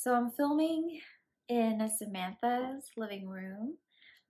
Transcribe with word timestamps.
So 0.00 0.14
I'm 0.14 0.30
filming 0.30 0.98
in 1.50 1.86
Samantha's 1.98 2.86
living 2.96 3.28
room. 3.28 3.76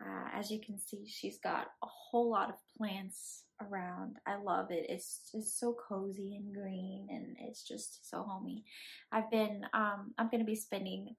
Uh, 0.04 0.28
as 0.34 0.50
you 0.50 0.58
can 0.58 0.80
see, 0.80 1.06
she's 1.06 1.38
got 1.38 1.68
a 1.84 1.86
whole 1.86 2.28
lot 2.28 2.48
of 2.48 2.56
plants 2.76 3.44
around. 3.62 4.16
I 4.26 4.34
love 4.42 4.72
it. 4.72 4.86
It's 4.88 5.30
just 5.30 5.60
so 5.60 5.76
cozy 5.88 6.34
and 6.34 6.52
green 6.52 7.06
and 7.08 7.36
it's 7.38 7.62
just 7.62 8.10
so 8.10 8.24
homey. 8.28 8.64
I've 9.12 9.30
been, 9.30 9.62
um, 9.72 10.12
I'm 10.18 10.28
going 10.28 10.40
to 10.40 10.44
be 10.44 10.56
spending 10.56 11.14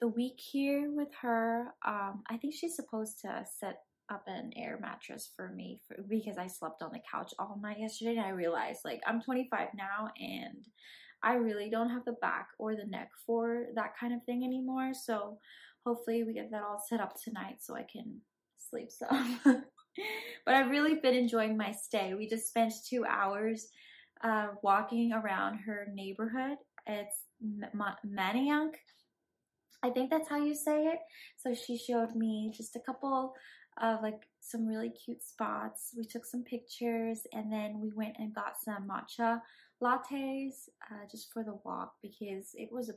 the 0.00 0.08
week 0.08 0.40
here 0.40 0.90
with 0.90 1.12
her. 1.20 1.66
Um, 1.86 2.22
I 2.30 2.38
think 2.38 2.54
she's 2.54 2.76
supposed 2.76 3.20
to 3.20 3.44
set 3.58 3.82
up 4.10 4.22
an 4.26 4.50
air 4.56 4.78
mattress 4.80 5.28
for 5.36 5.50
me 5.50 5.82
for, 5.86 6.02
because 6.08 6.38
I 6.38 6.46
slept 6.46 6.80
on 6.80 6.92
the 6.92 7.02
couch 7.12 7.34
all 7.38 7.60
night 7.62 7.80
yesterday 7.80 8.16
and 8.16 8.26
I 8.26 8.30
realized 8.30 8.80
like 8.82 9.02
I'm 9.06 9.20
25 9.20 9.68
now 9.76 10.08
and 10.18 10.64
I 11.22 11.34
really 11.34 11.68
don't 11.70 11.90
have 11.90 12.04
the 12.04 12.16
back 12.20 12.48
or 12.58 12.74
the 12.74 12.86
neck 12.86 13.10
for 13.26 13.66
that 13.74 13.92
kind 13.98 14.14
of 14.14 14.22
thing 14.24 14.44
anymore. 14.44 14.92
So 14.94 15.38
hopefully 15.84 16.24
we 16.24 16.32
get 16.32 16.50
that 16.50 16.62
all 16.62 16.82
set 16.88 17.00
up 17.00 17.14
tonight 17.22 17.56
so 17.60 17.74
I 17.74 17.84
can 17.90 18.20
sleep 18.70 18.90
some. 18.90 19.40
but 20.46 20.54
I've 20.54 20.70
really 20.70 20.94
been 20.94 21.14
enjoying 21.14 21.56
my 21.56 21.72
stay. 21.72 22.14
We 22.14 22.28
just 22.28 22.48
spent 22.48 22.72
two 22.88 23.04
hours 23.04 23.68
uh, 24.22 24.48
walking 24.62 25.12
around 25.12 25.58
her 25.58 25.88
neighborhood. 25.92 26.56
It's 26.86 27.24
Manayunk. 27.44 28.74
I 29.82 29.90
think 29.90 30.10
that's 30.10 30.28
how 30.28 30.36
you 30.36 30.54
say 30.54 30.86
it. 30.86 30.98
So 31.36 31.54
she 31.54 31.78
showed 31.78 32.14
me 32.14 32.52
just 32.54 32.76
a 32.76 32.80
couple 32.80 33.34
of 33.80 34.02
like 34.02 34.20
some 34.40 34.66
really 34.66 34.90
cute 34.90 35.22
spots. 35.22 35.94
We 35.96 36.04
took 36.04 36.26
some 36.26 36.42
pictures 36.42 37.26
and 37.32 37.52
then 37.52 37.80
we 37.80 37.90
went 37.94 38.16
and 38.18 38.34
got 38.34 38.54
some 38.62 38.88
matcha 38.88 39.40
lattes 39.82 40.68
uh, 40.90 41.06
just 41.10 41.32
for 41.32 41.42
the 41.42 41.58
walk 41.64 41.94
because 42.02 42.50
it 42.54 42.70
was 42.70 42.90
a, 42.90 42.94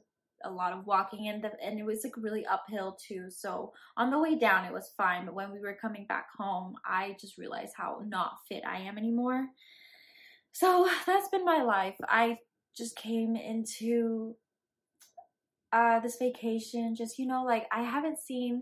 a 0.48 0.52
lot 0.52 0.74
of 0.74 0.86
walking 0.86 1.30
and 1.30 1.44
the, 1.44 1.52
and 1.64 1.80
it 1.80 1.86
was 1.86 2.04
like 2.04 2.18
really 2.18 2.46
uphill 2.46 2.98
too. 3.08 3.30
So 3.30 3.74
on 3.98 4.12
the 4.12 4.20
way 4.20 4.38
down 4.38 4.66
it 4.66 4.74
was 4.74 4.94
fine, 4.98 5.26
but 5.26 5.36
when 5.36 5.52
we 5.52 5.60
were 5.60 5.78
coming 5.80 6.06
back 6.08 6.28
home, 6.38 6.76
I 6.86 7.16
just 7.20 7.38
realized 7.38 7.74
how 7.76 8.02
not 8.06 8.34
fit 8.50 8.64
I 8.68 8.80
am 8.80 8.98
anymore. 8.98 9.48
So 10.52 10.90
that's 11.06 11.30
been 11.30 11.46
my 11.46 11.64
life. 11.64 11.96
I 12.08 12.38
just 12.76 12.96
came 12.96 13.36
into 13.36 14.36
uh, 15.72 16.00
this 16.00 16.18
vacation, 16.18 16.96
just 16.96 17.18
you 17.18 17.26
know, 17.26 17.44
like 17.44 17.66
I 17.72 17.82
haven't 17.82 18.20
seen 18.20 18.62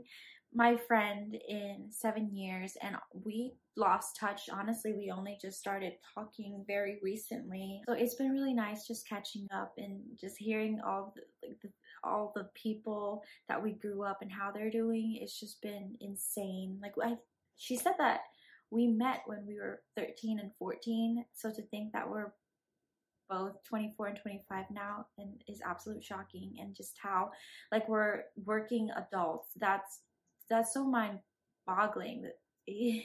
my 0.54 0.76
friend 0.76 1.38
in 1.48 1.88
seven 1.90 2.34
years 2.36 2.78
and 2.82 2.96
we 3.26 3.54
lost 3.78 4.18
touch. 4.20 4.50
Honestly 4.52 4.94
we 4.94 5.12
only 5.12 5.38
just 5.42 5.60
started 5.60 5.94
talking 6.14 6.64
very 6.68 7.00
recently. 7.02 7.82
So 7.88 7.94
it's 7.94 8.16
been 8.16 8.32
really 8.32 8.54
nice 8.54 8.86
just 8.88 9.08
catching 9.08 9.48
up 9.54 9.74
and 9.78 10.02
just 10.20 10.38
hearing 10.38 10.80
all 10.86 11.14
the, 11.16 11.48
like 11.48 11.62
the, 11.62 11.70
all 12.04 12.34
the 12.36 12.50
people 12.54 13.24
that 13.48 13.62
we 13.62 13.74
grew 13.74 14.04
up 14.04 14.22
and 14.22 14.32
how 14.32 14.52
they're 14.52 14.72
doing. 14.72 15.20
It's 15.22 15.40
just 15.40 15.62
been 15.62 15.96
insane. 16.02 16.80
Like 16.82 16.94
I, 17.02 17.16
she 17.58 17.78
said 17.78 17.94
that 18.00 18.22
we 18.72 18.88
met 18.88 19.22
when 19.26 19.46
we 19.46 19.58
were 19.58 19.82
13 19.98 20.40
and 20.40 20.52
14 20.58 21.26
so 21.34 21.52
to 21.52 21.62
think 21.64 21.92
that 21.94 22.10
we're 22.10 22.32
both 23.32 23.64
24 23.64 24.08
and 24.08 24.20
25 24.22 24.66
now 24.72 25.06
and 25.18 25.42
is 25.48 25.62
absolute 25.66 26.04
shocking. 26.04 26.54
And 26.60 26.76
just 26.76 26.98
how 27.02 27.32
like 27.72 27.88
we're 27.88 28.24
working 28.44 28.90
adults. 28.98 29.52
That's 29.58 30.02
that's 30.52 30.74
so 30.74 30.86
mind 30.86 31.18
boggling 31.66 32.22
that 32.22 32.38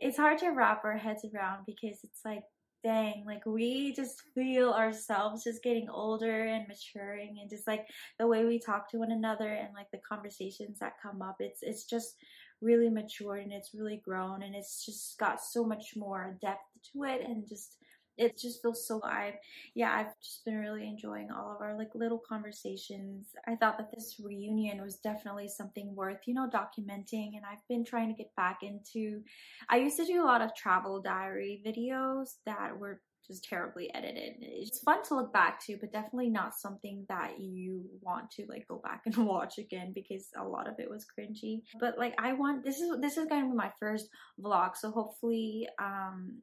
it's 0.00 0.16
hard 0.16 0.38
to 0.38 0.50
wrap 0.50 0.84
our 0.84 0.96
heads 0.96 1.24
around 1.24 1.64
because 1.66 1.98
it's 2.02 2.22
like 2.24 2.42
dang 2.82 3.24
like 3.26 3.44
we 3.46 3.92
just 3.94 4.22
feel 4.34 4.70
ourselves 4.70 5.44
just 5.44 5.62
getting 5.62 5.88
older 5.88 6.46
and 6.46 6.66
maturing 6.68 7.38
and 7.40 7.50
just 7.50 7.66
like 7.66 7.86
the 8.18 8.26
way 8.26 8.44
we 8.44 8.58
talk 8.58 8.90
to 8.90 8.98
one 8.98 9.12
another 9.12 9.48
and 9.48 9.68
like 9.74 9.90
the 9.92 10.00
conversations 10.08 10.78
that 10.78 11.00
come 11.02 11.22
up 11.22 11.36
it's 11.40 11.62
it's 11.62 11.84
just 11.84 12.16
really 12.60 12.88
matured 12.88 13.42
and 13.42 13.52
it's 13.52 13.74
really 13.74 14.00
grown 14.04 14.42
and 14.42 14.54
it's 14.54 14.84
just 14.84 15.18
got 15.18 15.42
so 15.42 15.64
much 15.64 15.94
more 15.96 16.38
depth 16.40 16.64
to 16.92 17.04
it 17.04 17.22
and 17.26 17.48
just 17.48 17.76
it 18.18 18.38
just 18.38 18.62
feels 18.62 18.86
so 18.86 18.96
alive. 18.96 19.34
Yeah, 19.74 19.92
I've 19.92 20.18
just 20.22 20.44
been 20.44 20.58
really 20.58 20.86
enjoying 20.86 21.30
all 21.30 21.54
of 21.54 21.62
our 21.62 21.76
like 21.76 21.94
little 21.94 22.20
conversations. 22.26 23.28
I 23.46 23.56
thought 23.56 23.78
that 23.78 23.90
this 23.90 24.16
reunion 24.22 24.82
was 24.82 24.96
definitely 24.96 25.48
something 25.48 25.94
worth, 25.94 26.20
you 26.26 26.34
know, 26.34 26.48
documenting 26.48 27.36
and 27.36 27.44
I've 27.50 27.66
been 27.68 27.84
trying 27.84 28.08
to 28.08 28.16
get 28.16 28.34
back 28.36 28.60
into 28.62 29.22
I 29.68 29.76
used 29.76 29.96
to 29.98 30.04
do 30.04 30.22
a 30.22 30.24
lot 30.24 30.42
of 30.42 30.54
travel 30.54 31.00
diary 31.00 31.62
videos 31.66 32.36
that 32.46 32.78
were 32.78 33.00
just 33.26 33.44
terribly 33.44 33.92
edited. 33.92 34.36
It's 34.40 34.78
fun 34.80 35.02
to 35.04 35.16
look 35.16 35.32
back 35.32 35.64
to, 35.66 35.76
but 35.80 35.92
definitely 35.92 36.30
not 36.30 36.54
something 36.54 37.04
that 37.08 37.40
you 37.40 37.84
want 38.00 38.30
to 38.32 38.46
like 38.48 38.66
go 38.68 38.80
back 38.82 39.02
and 39.06 39.16
watch 39.26 39.58
again 39.58 39.92
because 39.94 40.28
a 40.38 40.44
lot 40.44 40.68
of 40.68 40.78
it 40.78 40.88
was 40.88 41.06
cringy. 41.06 41.62
But 41.80 41.98
like 41.98 42.14
I 42.18 42.32
want 42.32 42.64
this 42.64 42.78
is 42.80 43.00
this 43.00 43.16
is 43.16 43.26
going 43.26 43.44
to 43.44 43.50
be 43.50 43.56
my 43.56 43.72
first 43.80 44.08
vlog, 44.40 44.76
so 44.76 44.90
hopefully 44.90 45.68
um 45.80 46.42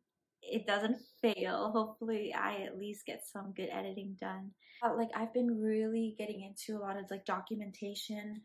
it 0.52 0.66
doesn't 0.68 0.98
fail. 1.22 1.72
Hopefully, 1.72 2.34
I 2.38 2.64
at 2.64 2.78
least 2.78 3.06
get 3.06 3.24
some 3.32 3.54
good 3.56 3.70
editing 3.72 4.18
done. 4.20 4.52
But 4.82 4.98
like, 4.98 5.10
I've 5.16 5.34
been 5.34 5.62
really 5.62 6.16
getting 6.18 6.42
into 6.42 6.78
a 6.78 6.82
lot 6.82 6.98
of 6.98 7.06
like 7.10 7.26
documentation, 7.26 8.42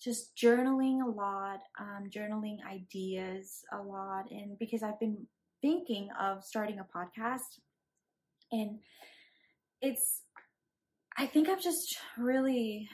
just 0.00 0.36
journaling 0.36 1.02
a 1.02 1.08
lot, 1.08 1.60
um, 1.80 2.08
journaling 2.14 2.58
ideas 2.70 3.62
a 3.72 3.82
lot, 3.82 4.30
and 4.30 4.58
because 4.58 4.82
I've 4.82 5.00
been 5.00 5.26
thinking 5.60 6.08
of 6.20 6.44
starting 6.44 6.78
a 6.78 6.98
podcast, 6.98 7.58
and 8.50 8.78
it's, 9.80 10.22
I 11.16 11.26
think 11.26 11.48
I'm 11.48 11.60
just 11.60 11.96
really 12.18 12.88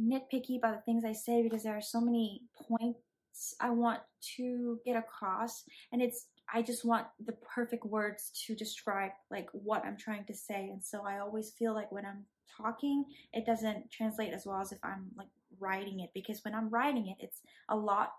nitpicky 0.00 0.58
about 0.58 0.76
the 0.76 0.82
things 0.84 1.04
I 1.04 1.12
say 1.12 1.42
because 1.42 1.62
there 1.62 1.76
are 1.76 1.82
so 1.82 2.00
many 2.00 2.42
points 2.68 3.54
I 3.60 3.70
want 3.70 4.00
to 4.36 4.78
get 4.84 4.96
across, 4.96 5.64
and 5.92 6.02
it's 6.02 6.26
I 6.52 6.62
just 6.62 6.84
want 6.84 7.06
the 7.24 7.32
perfect 7.54 7.84
words 7.84 8.30
to 8.46 8.54
describe 8.54 9.12
like 9.30 9.48
what 9.52 9.84
I'm 9.84 9.96
trying 9.96 10.24
to 10.26 10.34
say. 10.34 10.68
And 10.70 10.82
so 10.84 11.04
I 11.06 11.18
always 11.18 11.52
feel 11.52 11.74
like 11.74 11.90
when 11.90 12.04
I'm 12.04 12.24
talking, 12.56 13.04
it 13.32 13.46
doesn't 13.46 13.90
translate 13.90 14.32
as 14.32 14.46
well 14.46 14.60
as 14.60 14.72
if 14.72 14.78
I'm 14.82 15.06
like 15.16 15.28
writing 15.58 16.00
it 16.00 16.10
because 16.14 16.44
when 16.44 16.54
I'm 16.54 16.68
writing 16.68 17.08
it, 17.08 17.16
it's 17.20 17.40
a 17.68 17.76
lot 17.76 18.12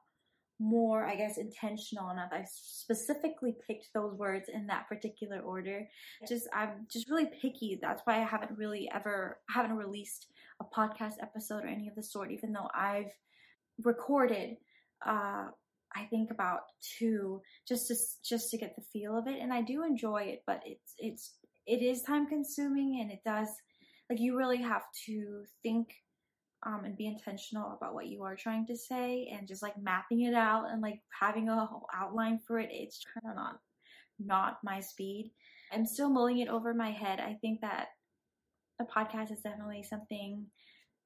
more, 0.59 1.05
I 1.05 1.15
guess, 1.15 1.37
intentional 1.37 2.09
enough. 2.09 2.29
I 2.31 2.45
specifically 2.49 3.55
picked 3.67 3.89
those 3.93 4.13
words 4.13 4.49
in 4.53 4.67
that 4.67 4.87
particular 4.87 5.39
order. 5.39 5.87
Just 6.27 6.47
I'm 6.53 6.87
just 6.89 7.09
really 7.09 7.29
picky. 7.41 7.77
That's 7.81 8.01
why 8.05 8.15
I 8.21 8.23
haven't 8.23 8.57
really 8.57 8.89
ever 8.93 9.39
haven't 9.49 9.75
released 9.75 10.27
a 10.61 10.65
podcast 10.65 11.15
episode 11.21 11.65
or 11.65 11.67
any 11.67 11.87
of 11.89 11.95
the 11.95 12.03
sort, 12.03 12.31
even 12.31 12.53
though 12.53 12.69
I've 12.73 13.11
recorded 13.83 14.55
uh 15.05 15.47
I 15.95 16.05
think 16.05 16.31
about 16.31 16.61
two 16.97 17.41
just 17.67 17.87
to 17.87 17.95
just 18.23 18.49
to 18.51 18.57
get 18.57 18.75
the 18.75 18.83
feel 18.93 19.17
of 19.17 19.27
it, 19.27 19.39
and 19.41 19.53
I 19.53 19.61
do 19.61 19.83
enjoy 19.83 20.23
it, 20.23 20.43
but 20.45 20.61
it's 20.65 20.93
it's 20.97 21.37
it 21.65 21.81
is 21.81 22.01
time 22.01 22.27
consuming, 22.27 22.99
and 23.01 23.11
it 23.11 23.21
does 23.25 23.49
like 24.09 24.19
you 24.19 24.37
really 24.37 24.61
have 24.61 24.83
to 25.07 25.43
think 25.63 25.89
um, 26.65 26.83
and 26.83 26.97
be 26.97 27.07
intentional 27.07 27.77
about 27.77 27.93
what 27.93 28.07
you 28.07 28.23
are 28.23 28.35
trying 28.35 28.65
to 28.67 28.75
say, 28.75 29.29
and 29.31 29.47
just 29.47 29.63
like 29.63 29.77
mapping 29.81 30.21
it 30.21 30.33
out 30.33 30.65
and 30.71 30.81
like 30.81 30.99
having 31.19 31.49
a 31.49 31.65
whole 31.65 31.87
outline 31.95 32.39
for 32.45 32.59
it. 32.59 32.69
It's 32.71 33.03
kind 33.13 33.31
of 33.31 33.35
not 33.35 33.59
not 34.19 34.57
my 34.63 34.79
speed. 34.79 35.31
I'm 35.71 35.85
still 35.85 36.09
mulling 36.09 36.39
it 36.39 36.49
over 36.49 36.73
my 36.73 36.91
head. 36.91 37.19
I 37.19 37.37
think 37.41 37.61
that 37.61 37.87
a 38.79 38.85
podcast 38.85 39.31
is 39.31 39.41
definitely 39.41 39.83
something 39.83 40.45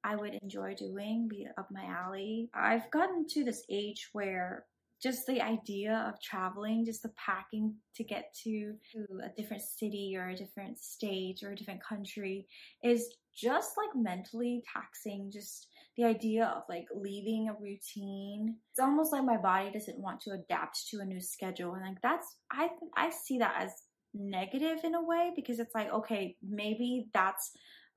I 0.02 0.16
would 0.16 0.34
enjoy 0.42 0.74
doing, 0.74 1.28
be 1.28 1.46
up 1.58 1.68
my 1.70 1.84
alley. 1.84 2.48
I've 2.54 2.90
gotten 2.90 3.26
to 3.28 3.44
this 3.44 3.64
age 3.70 4.08
where 4.12 4.64
just 5.02 5.26
the 5.26 5.40
idea 5.40 6.06
of 6.08 6.20
traveling, 6.20 6.84
just 6.84 7.02
the 7.02 7.12
packing 7.16 7.74
to 7.96 8.04
get 8.04 8.34
to, 8.44 8.74
to 8.92 9.06
a 9.24 9.28
different 9.40 9.62
city 9.62 10.14
or 10.16 10.28
a 10.28 10.36
different 10.36 10.78
state 10.78 11.40
or 11.42 11.52
a 11.52 11.56
different 11.56 11.82
country 11.82 12.46
is 12.84 13.14
just 13.34 13.72
like 13.76 13.94
mentally 13.94 14.62
taxing. 14.72 15.30
Just 15.32 15.68
the 15.96 16.04
idea 16.04 16.46
of 16.54 16.64
like 16.68 16.86
leaving 16.94 17.48
a 17.48 17.54
routine. 17.60 18.56
It's 18.72 18.80
almost 18.80 19.12
like 19.12 19.24
my 19.24 19.38
body 19.38 19.70
doesn't 19.72 19.98
want 19.98 20.20
to 20.22 20.32
adapt 20.32 20.88
to 20.90 21.00
a 21.00 21.04
new 21.04 21.20
schedule. 21.20 21.74
And 21.74 21.82
like 21.82 22.02
that's, 22.02 22.36
I, 22.52 22.68
I 22.96 23.10
see 23.10 23.38
that 23.38 23.54
as 23.58 23.70
negative 24.12 24.78
in 24.84 24.94
a 24.94 25.02
way 25.02 25.32
because 25.34 25.60
it's 25.60 25.74
like, 25.74 25.90
okay, 25.92 26.36
maybe 26.42 27.08
that's 27.14 27.52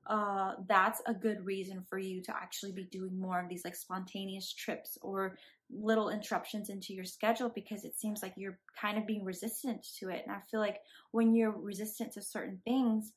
uh, 0.08 0.56
that's 0.68 1.02
a 1.08 1.14
good 1.14 1.46
reason 1.46 1.82
for 1.90 1.98
you 1.98 2.22
to 2.22 2.36
actually 2.36 2.74
be 2.74 2.84
doing 2.92 3.18
more 3.18 3.40
of 3.40 3.48
these 3.48 3.64
like 3.64 3.76
spontaneous 3.76 4.54
trips 4.54 4.98
or 5.02 5.38
little 5.76 6.10
interruptions 6.10 6.70
into 6.70 6.94
your 6.94 7.06
schedule 7.06 7.52
because 7.54 7.86
it 7.86 7.98
seems 7.98 8.22
like 8.22 8.34
you're 8.38 8.60
kind 8.80 8.98
of 8.98 9.08
being 9.08 9.24
resistant 9.24 9.86
to 10.00 10.10
it. 10.10 10.24
And 10.26 10.36
I 10.36 10.40
feel 10.50 10.60
like 10.60 10.78
when 11.12 11.36
you're 11.36 11.52
resistant 11.52 12.14
to 12.14 12.22
certain 12.22 12.60
things, 12.66 13.14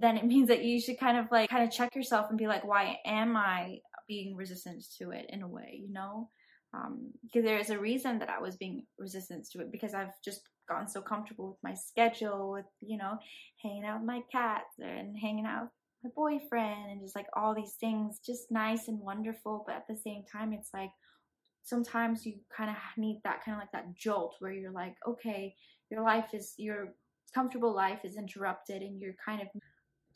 then 0.00 0.16
it 0.16 0.24
means 0.32 0.48
that 0.48 0.64
you 0.64 0.80
should 0.80 0.98
kind 0.98 1.18
of 1.18 1.26
like 1.30 1.50
kind 1.50 1.64
of 1.64 1.70
check 1.70 1.94
yourself 1.94 2.26
and 2.28 2.38
be 2.38 2.46
like, 2.46 2.64
why 2.64 2.98
am 3.04 3.36
I 3.36 3.78
being 4.08 4.36
resistant 4.36 4.84
to 4.98 5.10
it 5.10 5.26
in 5.30 5.42
a 5.42 5.48
way, 5.48 5.80
you 5.82 5.92
know? 5.92 6.28
Um, 6.74 7.12
because 7.22 7.44
there 7.44 7.58
is 7.58 7.70
a 7.70 7.78
reason 7.78 8.18
that 8.18 8.28
I 8.28 8.40
was 8.40 8.56
being 8.56 8.84
resistant 8.98 9.48
to 9.52 9.60
it 9.60 9.72
because 9.72 9.94
I've 9.94 10.12
just 10.24 10.42
gotten 10.68 10.88
so 10.88 11.00
comfortable 11.00 11.50
with 11.50 11.58
my 11.62 11.74
schedule, 11.74 12.52
with 12.52 12.66
you 12.80 12.98
know, 12.98 13.18
hanging 13.62 13.84
out 13.84 14.00
with 14.00 14.06
my 14.06 14.20
cats 14.30 14.74
and 14.78 15.16
hanging 15.16 15.46
out 15.46 15.68
my 16.04 16.10
boyfriend 16.14 16.90
and 16.90 17.00
just 17.00 17.16
like 17.16 17.26
all 17.34 17.54
these 17.54 17.74
things 17.80 18.20
just 18.24 18.50
nice 18.50 18.88
and 18.88 19.00
wonderful 19.00 19.64
but 19.66 19.76
at 19.76 19.86
the 19.88 19.96
same 19.96 20.22
time 20.30 20.52
it's 20.52 20.70
like 20.74 20.90
sometimes 21.66 22.24
you 22.24 22.34
kind 22.56 22.70
of 22.70 22.76
need 22.96 23.20
that 23.24 23.44
kind 23.44 23.56
of 23.56 23.60
like 23.60 23.72
that 23.72 23.94
jolt 23.94 24.36
where 24.38 24.52
you're 24.52 24.72
like 24.72 24.94
okay 25.06 25.54
your 25.90 26.02
life 26.02 26.32
is 26.32 26.54
your 26.56 26.94
comfortable 27.34 27.74
life 27.74 28.00
is 28.04 28.16
interrupted 28.16 28.82
and 28.82 29.00
you're 29.00 29.16
kind 29.24 29.42
of 29.42 29.48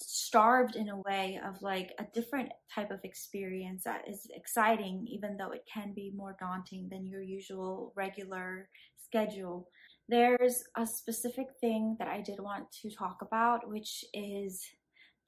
starved 0.03 0.77
in 0.77 0.89
a 0.89 1.01
way 1.03 1.39
of 1.47 1.61
like 1.61 1.93
a 1.99 2.07
different 2.15 2.49
type 2.75 2.91
of 2.91 3.01
experience 3.05 3.85
that 3.85 4.03
is 4.09 4.27
exciting 4.35 5.07
even 5.07 5.37
though 5.37 5.51
it 5.51 5.63
can 5.73 5.93
be 5.95 6.11
more 6.17 6.37
daunting 6.41 6.89
than 6.91 7.07
your 7.07 7.21
usual 7.21 7.93
regular 7.95 8.69
schedule. 9.05 9.69
There's 10.09 10.63
a 10.77 10.87
specific 10.87 11.47
thing 11.61 11.97
that 11.99 12.09
i 12.09 12.21
did 12.21 12.41
want 12.41 12.65
to 12.83 12.91
talk 12.91 13.19
about 13.21 13.69
which 13.69 14.05
is 14.15 14.65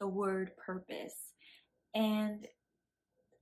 the 0.00 0.08
word 0.08 0.52
purpose. 0.64 1.34
And 1.94 2.46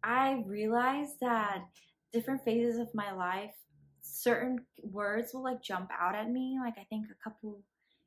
i 0.02 0.42
realized 0.46 1.16
that 1.20 1.62
different 2.12 2.44
phases 2.44 2.78
of 2.78 2.94
my 2.94 3.12
life 3.12 3.54
certain 4.02 4.60
words 4.82 5.32
will 5.32 5.42
like 5.42 5.62
jump 5.62 5.90
out 5.98 6.14
at 6.14 6.30
me. 6.30 6.58
Like 6.60 6.74
i 6.78 6.84
think 6.84 7.06
a 7.10 7.22
couple 7.22 7.60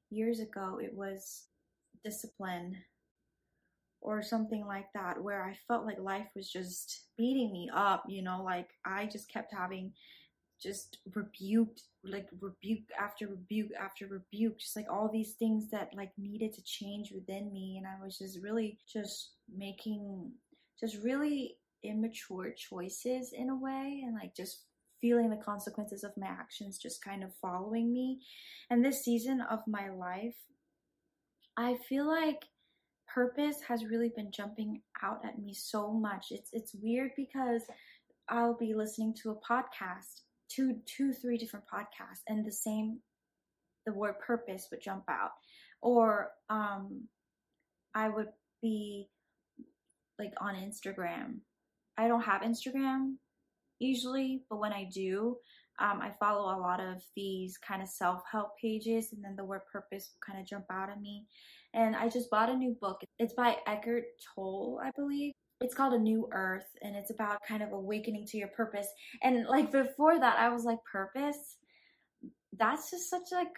years 0.10 0.40
ago 0.40 0.80
it 0.82 0.94
was 0.94 1.46
discipline 2.04 2.78
or 4.02 4.22
something 4.22 4.66
like 4.68 4.88
that 4.94 5.22
where 5.22 5.42
I 5.44 5.58
felt 5.68 5.86
like 5.86 5.98
life 5.98 6.28
was 6.36 6.52
just 6.52 7.06
beating 7.18 7.54
me 7.54 7.70
up, 7.74 8.04
you 8.10 8.22
know, 8.22 8.44
like 8.44 8.68
I 8.86 9.06
just 9.06 9.32
kept 9.32 9.54
having 9.54 9.94
just 10.62 10.98
rebuked 11.16 11.84
like 12.04 12.28
rebuke 12.40 12.90
after 13.00 13.28
rebuke 13.28 13.72
after 13.80 14.08
rebuke 14.08 14.60
just 14.60 14.76
like 14.76 14.86
all 14.90 15.10
these 15.12 15.34
things 15.34 15.70
that 15.72 15.90
like 15.96 16.12
needed 16.18 16.54
to 16.54 16.64
change 16.64 17.12
within 17.14 17.52
me. 17.54 17.78
And 17.78 17.88
I 17.88 18.04
was 18.04 18.18
just 18.18 18.40
really 18.42 18.78
just 18.92 19.32
making 19.54 20.32
just 20.80 20.98
really 21.02 21.56
immature 21.84 22.54
choices 22.56 23.34
in 23.34 23.50
a 23.50 23.56
way 23.56 24.02
and 24.06 24.16
like 24.16 24.36
just 24.36 24.64
feeling 25.02 25.30
the 25.30 25.36
consequences 25.36 26.04
of 26.04 26.12
my 26.16 26.28
actions 26.28 26.78
just 26.78 27.04
kind 27.04 27.24
of 27.24 27.36
following 27.42 27.92
me 27.92 28.20
and 28.70 28.84
this 28.84 29.04
season 29.04 29.42
of 29.50 29.60
my 29.68 29.90
life 29.90 30.36
I 31.58 31.76
feel 31.88 32.08
like 32.08 32.44
purpose 33.14 33.58
has 33.68 33.86
really 33.86 34.12
been 34.16 34.32
jumping 34.32 34.82
out 35.04 35.22
at 35.24 35.40
me 35.40 35.54
so 35.54 35.92
much. 35.92 36.28
It's 36.32 36.50
it's 36.52 36.74
weird 36.74 37.12
because 37.16 37.64
I'll 38.30 38.58
be 38.58 38.74
listening 38.74 39.14
to 39.22 39.32
a 39.32 39.36
podcast, 39.36 40.22
two 40.50 40.78
two 40.86 41.14
three 41.14 41.38
different 41.38 41.66
podcasts, 41.72 42.22
and 42.28 42.46
the 42.46 42.52
same 42.52 43.00
the 43.86 43.94
word 43.94 44.16
purpose 44.26 44.68
would 44.72 44.82
jump 44.82 45.04
out, 45.10 45.32
or 45.82 46.32
um, 46.50 47.08
I 47.94 48.10
would 48.10 48.30
be 48.62 49.10
like 50.18 50.34
on 50.40 50.56
Instagram. 50.56 51.40
I 51.98 52.08
don't 52.08 52.24
have 52.24 52.42
Instagram 52.42 53.16
usually, 53.80 54.44
but 54.50 54.60
when 54.60 54.74
I 54.74 54.90
do, 54.94 55.38
um, 55.80 56.00
I 56.02 56.12
follow 56.20 56.56
a 56.56 56.60
lot 56.60 56.80
of 56.80 57.02
these 57.16 57.58
kind 57.58 57.82
of 57.82 57.88
self 57.88 58.22
help 58.32 58.52
pages, 58.62 59.12
and 59.12 59.24
then 59.24 59.36
the 59.36 59.44
word 59.44 59.62
purpose 59.72 60.12
kind 60.26 60.40
of 60.40 60.46
jump 60.46 60.66
out 60.72 60.90
at 60.90 61.02
me. 61.02 61.26
And 61.74 61.96
I 61.96 62.10
just 62.10 62.30
bought 62.30 62.50
a 62.50 62.56
new 62.56 62.76
book. 62.80 63.02
It's 63.18 63.34
by 63.34 63.58
Eckhart 63.66 64.04
Tolle, 64.36 64.80
I 64.84 64.92
believe. 64.96 65.34
It's 65.62 65.74
called 65.74 65.94
A 65.94 66.00
New 66.00 66.28
Earth, 66.32 66.68
and 66.82 66.96
it's 66.96 67.10
about 67.10 67.40
kind 67.48 67.64
of 67.64 67.72
awakening 67.72 68.28
to 68.28 68.38
your 68.38 68.50
purpose. 68.50 68.88
And 69.24 69.48
like 69.48 69.72
before 69.72 70.20
that, 70.20 70.38
I 70.38 70.50
was 70.50 70.64
like, 70.64 70.80
purpose? 70.92 71.58
That's 72.58 72.92
just 72.92 73.10
such 73.10 73.24
like 73.32 73.56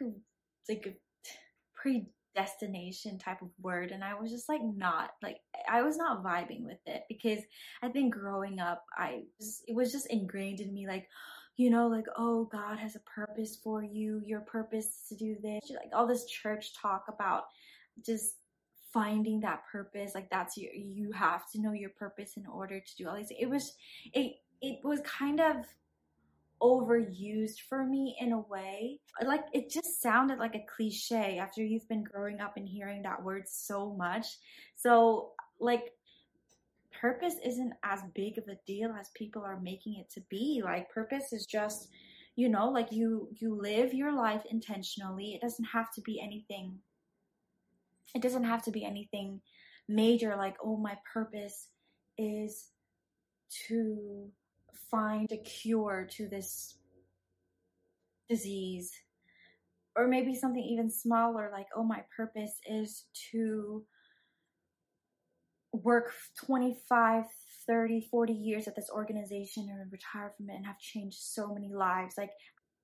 like 0.69 0.87
a 0.87 1.89
predestination 2.35 3.17
type 3.17 3.41
of 3.41 3.49
word 3.61 3.91
and 3.91 4.03
i 4.03 4.13
was 4.13 4.31
just 4.31 4.49
like 4.49 4.61
not 4.75 5.11
like 5.23 5.37
i 5.69 5.81
was 5.81 5.97
not 5.97 6.23
vibing 6.23 6.63
with 6.63 6.79
it 6.85 7.03
because 7.07 7.39
i 7.81 7.87
think 7.87 8.13
growing 8.13 8.59
up 8.59 8.85
i 8.97 9.21
was, 9.39 9.61
it 9.67 9.75
was 9.75 9.91
just 9.91 10.07
ingrained 10.07 10.59
in 10.59 10.73
me 10.73 10.87
like 10.87 11.07
you 11.57 11.69
know, 11.69 11.87
like, 11.87 12.07
oh, 12.17 12.45
God 12.51 12.77
has 12.79 12.95
a 12.95 12.99
purpose 12.99 13.57
for 13.63 13.81
you. 13.81 14.21
Your 14.25 14.41
purpose 14.41 14.85
is 14.87 15.01
to 15.09 15.15
do 15.15 15.37
this. 15.41 15.61
Like 15.69 15.89
all 15.93 16.05
this 16.05 16.25
church 16.25 16.73
talk 16.75 17.05
about 17.07 17.45
just 18.05 18.35
finding 18.91 19.39
that 19.41 19.63
purpose. 19.71 20.13
Like 20.15 20.29
that's 20.29 20.57
your, 20.57 20.73
you 20.73 21.11
have 21.13 21.49
to 21.51 21.61
know 21.61 21.71
your 21.71 21.91
purpose 21.91 22.33
in 22.35 22.45
order 22.45 22.79
to 22.79 22.95
do 22.97 23.07
all 23.07 23.15
these. 23.15 23.31
It 23.39 23.49
was, 23.49 23.73
it, 24.13 24.33
it 24.61 24.79
was 24.83 24.99
kind 25.01 25.39
of 25.39 25.55
overused 26.61 27.59
for 27.67 27.85
me 27.85 28.15
in 28.19 28.31
a 28.31 28.39
way. 28.39 28.99
Like 29.23 29.45
it 29.53 29.69
just 29.69 30.01
sounded 30.01 30.39
like 30.39 30.55
a 30.55 30.65
cliche 30.75 31.37
after 31.37 31.63
you've 31.63 31.87
been 31.87 32.03
growing 32.03 32.41
up 32.41 32.57
and 32.57 32.67
hearing 32.67 33.01
that 33.03 33.23
word 33.23 33.43
so 33.47 33.93
much. 33.93 34.27
So 34.75 35.31
like 35.59 35.91
purpose 36.99 37.35
isn't 37.43 37.73
as 37.83 38.01
big 38.13 38.37
of 38.37 38.45
a 38.47 38.57
deal 38.65 38.95
as 38.99 39.09
people 39.15 39.43
are 39.43 39.59
making 39.59 39.95
it 39.99 40.09
to 40.11 40.21
be. 40.29 40.61
Like 40.63 40.89
purpose 40.89 41.33
is 41.33 41.45
just, 41.45 41.89
you 42.35 42.49
know, 42.49 42.69
like 42.69 42.91
you 42.91 43.29
you 43.39 43.55
live 43.55 43.93
your 43.93 44.13
life 44.13 44.43
intentionally. 44.49 45.33
It 45.33 45.41
doesn't 45.41 45.65
have 45.65 45.91
to 45.93 46.01
be 46.01 46.21
anything 46.21 46.79
it 48.15 48.21
doesn't 48.21 48.45
have 48.45 48.63
to 48.63 48.71
be 48.71 48.85
anything 48.85 49.41
major 49.87 50.35
like 50.35 50.55
oh 50.63 50.77
my 50.77 50.97
purpose 51.13 51.67
is 52.17 52.69
to 53.67 54.31
find 54.91 55.31
a 55.31 55.37
cure 55.37 56.07
to 56.11 56.27
this 56.27 56.75
disease. 58.29 58.91
Or 59.95 60.07
maybe 60.07 60.35
something 60.35 60.63
even 60.63 60.89
smaller 60.89 61.49
like 61.51 61.67
oh 61.75 61.83
my 61.83 62.03
purpose 62.15 62.59
is 62.69 63.05
to 63.31 63.85
work 65.71 66.13
25 66.45 67.25
30 67.67 68.07
40 68.11 68.33
years 68.33 68.67
at 68.67 68.75
this 68.75 68.89
organization 68.89 69.67
and 69.69 69.91
retire 69.91 70.33
from 70.37 70.49
it 70.49 70.55
and 70.55 70.65
have 70.65 70.79
changed 70.79 71.17
so 71.19 71.53
many 71.53 71.73
lives. 71.73 72.15
Like 72.17 72.31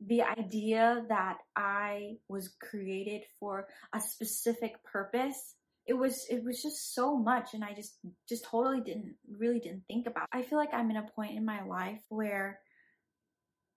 the 0.07 0.23
idea 0.23 1.05
that 1.09 1.37
i 1.55 2.15
was 2.27 2.55
created 2.59 3.21
for 3.39 3.67
a 3.93 4.01
specific 4.01 4.83
purpose 4.83 5.53
it 5.91 5.97
was 5.97 6.25
it 6.29 6.43
was 6.43 6.61
just 6.61 6.95
so 6.95 7.17
much 7.17 7.53
and 7.53 7.63
i 7.63 7.73
just 7.73 7.97
just 8.27 8.45
totally 8.45 8.81
didn't 8.81 9.13
really 9.37 9.59
didn't 9.59 9.83
think 9.87 10.07
about 10.07 10.23
it. 10.23 10.37
i 10.37 10.41
feel 10.41 10.57
like 10.57 10.73
i'm 10.73 10.89
in 10.89 10.97
a 10.97 11.09
point 11.15 11.35
in 11.35 11.43
my 11.43 11.63
life 11.65 12.01
where 12.09 12.59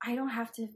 i 0.02 0.14
don't 0.14 0.28
have 0.28 0.52
to 0.52 0.68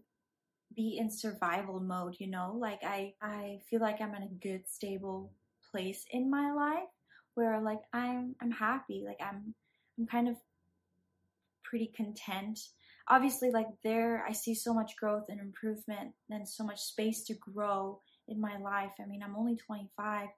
be 0.75 0.99
in 0.99 1.11
survival 1.11 1.81
mode 1.81 2.15
you 2.19 2.29
know 2.29 2.57
like 2.59 2.81
i 2.85 3.13
i 3.23 3.59
feel 3.71 3.81
like 3.81 4.01
i'm 4.01 4.15
in 4.15 4.23
a 4.23 4.39
good 4.43 4.63
stable 4.69 5.33
place 5.71 6.05
in 6.13 6.31
my 6.31 6.53
life 6.53 6.89
where 7.39 7.61
like 7.61 7.83
I'm 7.93 8.35
I'm 8.43 8.51
happy, 8.51 9.05
like 9.07 9.21
I'm 9.21 9.55
I'm 9.97 10.07
kind 10.07 10.29
of 10.29 10.37
pretty 11.63 11.93
content. 11.97 12.59
Obviously 13.07 13.53
like 13.53 13.69
there 13.85 14.25
I 14.29 14.33
see 14.33 14.55
so 14.55 14.75
much 14.75 14.97
growth 14.97 15.27
and 15.29 15.41
improvement 15.41 16.13
and 16.31 16.47
so 16.49 16.65
much 16.65 16.81
space 16.81 17.23
to 17.25 17.35
grow 17.35 18.01
in 18.27 18.41
my 18.41 18.59
life. 18.59 18.91
I 19.01 19.07
mean, 19.07 19.23
I'm 19.23 19.37
only 19.37 19.55
25, 19.55 20.29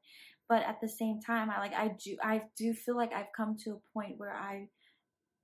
but 0.51 0.65
at 0.65 0.81
the 0.83 0.89
same 0.89 1.21
time 1.21 1.49
I 1.49 1.61
like 1.61 1.73
I 1.73 1.95
do 2.05 2.17
I 2.23 2.43
do 2.59 2.75
feel 2.75 2.97
like 2.97 3.13
I've 3.15 3.33
come 3.35 3.57
to 3.65 3.71
a 3.71 3.95
point 3.95 4.19
where 4.19 4.35
I 4.35 4.67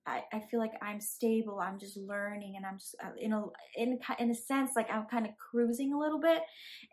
I, 0.07 0.23
I 0.33 0.41
feel 0.41 0.61
like 0.61 0.75
I'm 0.81 1.01
stable. 1.01 1.59
I'm 1.59 1.81
just 1.81 1.97
learning, 1.97 2.55
and 2.57 2.65
I'm 2.65 2.79
just 2.79 2.95
uh, 3.05 3.11
in 3.21 3.33
a 3.33 3.43
in 3.77 3.99
in 4.21 4.31
a 4.31 4.35
sense 4.35 4.73
like 4.77 4.89
I'm 4.91 5.07
kind 5.07 5.27
of 5.27 5.33
cruising 5.37 5.93
a 5.93 5.99
little 5.99 6.21
bit. 6.21 6.43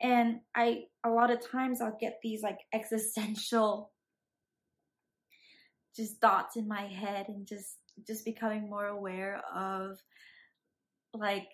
And 0.01 0.39
I 0.55 0.85
a 1.03 1.09
lot 1.09 1.29
of 1.29 1.39
times 1.51 1.79
I'll 1.79 1.97
get 1.99 2.19
these 2.23 2.41
like 2.41 2.57
existential 2.73 3.91
just 5.95 6.19
thoughts 6.19 6.55
in 6.55 6.67
my 6.67 6.87
head 6.87 7.27
and 7.27 7.47
just 7.47 7.77
just 8.07 8.25
becoming 8.25 8.67
more 8.67 8.87
aware 8.87 9.41
of 9.55 9.99
like 11.13 11.47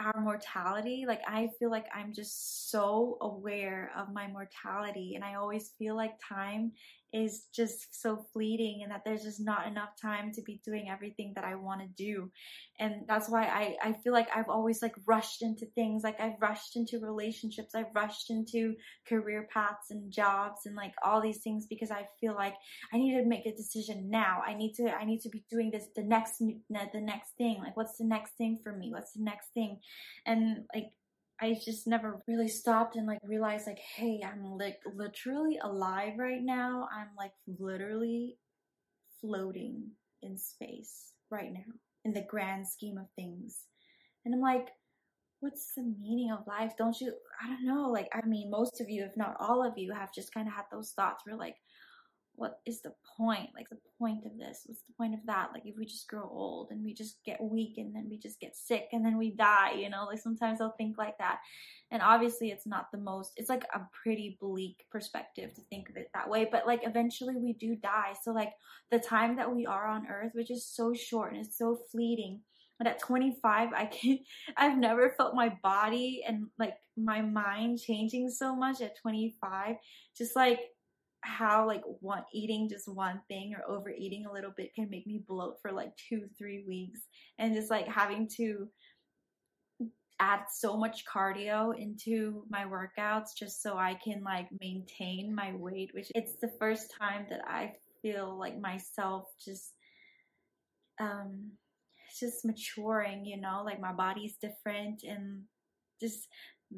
our 0.00 0.20
mortality 0.20 1.04
like 1.06 1.22
i 1.26 1.48
feel 1.58 1.70
like 1.70 1.86
i'm 1.94 2.12
just 2.12 2.70
so 2.70 3.16
aware 3.20 3.90
of 3.96 4.12
my 4.12 4.26
mortality 4.28 5.12
and 5.14 5.24
i 5.24 5.34
always 5.34 5.72
feel 5.78 5.96
like 5.96 6.12
time 6.26 6.72
is 7.12 7.46
just 7.54 8.00
so 8.00 8.26
fleeting 8.32 8.80
and 8.82 8.90
that 8.90 9.02
there's 9.04 9.22
just 9.22 9.40
not 9.40 9.66
enough 9.66 9.90
time 10.00 10.32
to 10.32 10.42
be 10.42 10.60
doing 10.64 10.88
everything 10.90 11.32
that 11.34 11.44
I 11.44 11.54
want 11.54 11.80
to 11.80 11.86
do. 11.96 12.30
And 12.78 13.02
that's 13.08 13.28
why 13.28 13.44
I, 13.44 13.76
I 13.82 13.92
feel 13.94 14.12
like 14.12 14.28
I've 14.34 14.50
always 14.50 14.82
like 14.82 14.94
rushed 15.06 15.42
into 15.42 15.66
things. 15.74 16.02
Like 16.02 16.20
I've 16.20 16.40
rushed 16.40 16.76
into 16.76 17.00
relationships. 17.00 17.74
I've 17.74 17.94
rushed 17.94 18.30
into 18.30 18.74
career 19.08 19.48
paths 19.52 19.90
and 19.90 20.12
jobs 20.12 20.66
and 20.66 20.74
like 20.74 20.92
all 21.04 21.22
these 21.22 21.38
things 21.38 21.66
because 21.66 21.90
I 21.90 22.06
feel 22.20 22.34
like 22.34 22.54
I 22.92 22.98
need 22.98 23.16
to 23.16 23.24
make 23.24 23.46
a 23.46 23.56
decision 23.56 24.10
now. 24.10 24.42
I 24.46 24.54
need 24.54 24.74
to, 24.74 24.94
I 24.94 25.04
need 25.04 25.20
to 25.20 25.30
be 25.30 25.44
doing 25.50 25.70
this, 25.70 25.86
the 25.94 26.02
next, 26.02 26.38
the 26.38 27.00
next 27.00 27.30
thing. 27.38 27.58
Like 27.60 27.76
what's 27.76 27.96
the 27.96 28.04
next 28.04 28.32
thing 28.36 28.58
for 28.62 28.72
me? 28.72 28.90
What's 28.92 29.12
the 29.12 29.22
next 29.22 29.48
thing? 29.54 29.78
And 30.26 30.64
like, 30.74 30.90
I 31.40 31.56
just 31.62 31.86
never 31.86 32.22
really 32.26 32.48
stopped 32.48 32.96
and 32.96 33.06
like 33.06 33.18
realized 33.22 33.66
like, 33.66 33.78
hey, 33.78 34.20
I'm 34.24 34.56
like 34.56 34.78
literally 34.94 35.58
alive 35.62 36.14
right 36.18 36.42
now. 36.42 36.88
I'm 36.92 37.08
like 37.16 37.32
literally 37.58 38.38
floating 39.20 39.90
in 40.22 40.38
space 40.38 41.12
right 41.30 41.52
now 41.52 41.74
in 42.04 42.12
the 42.12 42.26
grand 42.28 42.66
scheme 42.66 42.96
of 42.96 43.06
things. 43.16 43.64
And 44.24 44.34
I'm 44.34 44.40
like, 44.40 44.68
what's 45.40 45.74
the 45.74 45.82
meaning 46.00 46.32
of 46.32 46.46
life? 46.46 46.72
Don't 46.78 46.98
you, 47.00 47.12
I 47.42 47.48
don't 47.48 47.66
know. 47.66 47.90
Like, 47.90 48.08
I 48.14 48.26
mean, 48.26 48.50
most 48.50 48.80
of 48.80 48.88
you, 48.88 49.04
if 49.04 49.16
not 49.16 49.36
all 49.38 49.62
of 49.64 49.76
you, 49.76 49.92
have 49.92 50.14
just 50.14 50.32
kind 50.32 50.48
of 50.48 50.54
had 50.54 50.64
those 50.72 50.92
thoughts 50.92 51.24
where 51.26 51.36
like, 51.36 51.56
what 52.36 52.60
is 52.66 52.82
the 52.82 52.92
point? 53.16 53.50
Like 53.54 53.68
the 53.70 53.78
point 53.98 54.24
of 54.26 54.38
this? 54.38 54.62
What's 54.66 54.82
the 54.82 54.92
point 54.96 55.14
of 55.14 55.20
that? 55.26 55.50
Like 55.52 55.62
if 55.64 55.76
we 55.76 55.86
just 55.86 56.08
grow 56.08 56.28
old 56.30 56.70
and 56.70 56.84
we 56.84 56.94
just 56.94 57.18
get 57.24 57.42
weak 57.42 57.78
and 57.78 57.94
then 57.94 58.06
we 58.08 58.18
just 58.18 58.40
get 58.40 58.54
sick 58.54 58.88
and 58.92 59.04
then 59.04 59.16
we 59.16 59.30
die, 59.30 59.72
you 59.72 59.90
know? 59.90 60.04
Like 60.04 60.18
sometimes 60.18 60.60
I'll 60.60 60.74
think 60.76 60.98
like 60.98 61.18
that. 61.18 61.38
And 61.90 62.02
obviously 62.02 62.50
it's 62.50 62.66
not 62.66 62.90
the 62.92 62.98
most 62.98 63.32
it's 63.36 63.48
like 63.48 63.64
a 63.74 63.80
pretty 64.02 64.38
bleak 64.40 64.84
perspective 64.90 65.54
to 65.54 65.62
think 65.62 65.88
of 65.88 65.96
it 65.96 66.10
that 66.14 66.28
way, 66.28 66.46
but 66.50 66.66
like 66.66 66.80
eventually 66.84 67.36
we 67.36 67.54
do 67.54 67.76
die. 67.76 68.14
So 68.22 68.32
like 68.32 68.52
the 68.90 68.98
time 68.98 69.36
that 69.36 69.54
we 69.54 69.66
are 69.66 69.86
on 69.86 70.06
earth, 70.06 70.32
which 70.34 70.50
is 70.50 70.66
so 70.66 70.94
short 70.94 71.32
and 71.32 71.44
it's 71.44 71.58
so 71.58 71.78
fleeting. 71.90 72.40
But 72.78 72.88
at 72.88 73.00
25, 73.00 73.70
I 73.72 73.86
can 73.86 74.18
I've 74.56 74.78
never 74.78 75.14
felt 75.16 75.34
my 75.34 75.56
body 75.62 76.22
and 76.26 76.46
like 76.58 76.74
my 76.96 77.22
mind 77.22 77.78
changing 77.78 78.30
so 78.30 78.54
much 78.54 78.80
at 78.80 78.98
25. 79.00 79.76
Just 80.16 80.36
like 80.36 80.60
how 81.26 81.66
like 81.66 81.82
one 82.00 82.24
eating 82.32 82.68
just 82.68 82.88
one 82.88 83.20
thing 83.28 83.54
or 83.54 83.68
overeating 83.68 84.26
a 84.26 84.32
little 84.32 84.52
bit 84.56 84.74
can 84.74 84.88
make 84.88 85.06
me 85.06 85.22
bloat 85.26 85.56
for 85.60 85.72
like 85.72 85.92
two 85.96 86.28
three 86.38 86.64
weeks. 86.66 87.00
And 87.38 87.54
just 87.54 87.70
like 87.70 87.88
having 87.88 88.28
to 88.36 88.68
add 90.18 90.44
so 90.50 90.76
much 90.76 91.04
cardio 91.04 91.78
into 91.78 92.44
my 92.48 92.64
workouts 92.64 93.36
just 93.38 93.62
so 93.62 93.76
I 93.76 93.98
can 94.02 94.22
like 94.24 94.48
maintain 94.62 95.34
my 95.34 95.52
weight 95.54 95.90
which 95.92 96.10
it's 96.14 96.36
the 96.40 96.50
first 96.58 96.90
time 96.98 97.26
that 97.28 97.42
I 97.46 97.74
feel 98.00 98.38
like 98.38 98.58
myself 98.58 99.26
just 99.44 99.74
um 100.98 101.50
just 102.18 102.46
maturing 102.46 103.26
you 103.26 103.38
know? 103.38 103.62
Like 103.64 103.80
my 103.80 103.92
body's 103.92 104.36
different 104.40 105.02
and 105.02 105.42
just 106.00 106.28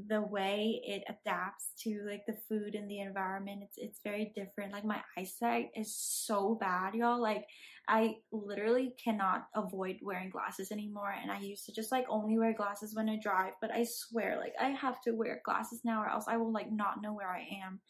the 0.07 0.23
way 0.23 0.81
it 0.87 1.03
adapts 1.09 1.73
to 1.83 2.07
like 2.09 2.23
the 2.27 2.37
food 2.49 2.75
and 2.75 2.91
the 2.91 3.01
environment 3.01 3.63
it's 3.63 3.77
it's 3.77 4.01
very 4.05 4.33
different. 4.35 4.73
Like 4.73 4.85
my 4.85 5.01
eyesight 5.17 5.71
is 5.75 5.97
so 5.97 6.57
bad 6.61 6.95
y'all. 6.95 7.21
Like 7.21 7.47
i 7.89 8.17
literally 8.33 8.95
cannot 9.03 9.47
avoid 9.57 9.97
wearing 10.03 10.29
glasses 10.29 10.71
anymore 10.71 11.15
and 11.23 11.33
i 11.33 11.39
used 11.39 11.65
to 11.65 11.73
just 11.73 11.91
like 11.91 12.05
only 12.11 12.39
wear 12.39 12.53
glasses 12.53 12.95
when 12.95 13.09
i 13.09 13.19
drive 13.23 13.55
but 13.63 13.73
i 13.73 13.83
swear 13.83 14.37
like 14.39 14.53
i 14.61 14.69
have 14.69 15.01
to 15.01 15.13
wear 15.13 15.41
glasses 15.45 15.81
now 15.85 16.03
or 16.03 16.09
else 16.09 16.27
i 16.29 16.37
will 16.37 16.53
like 16.53 16.71
not 16.71 17.01
know 17.03 17.15
where 17.15 17.31
i 17.31 17.47
am. 17.65 17.81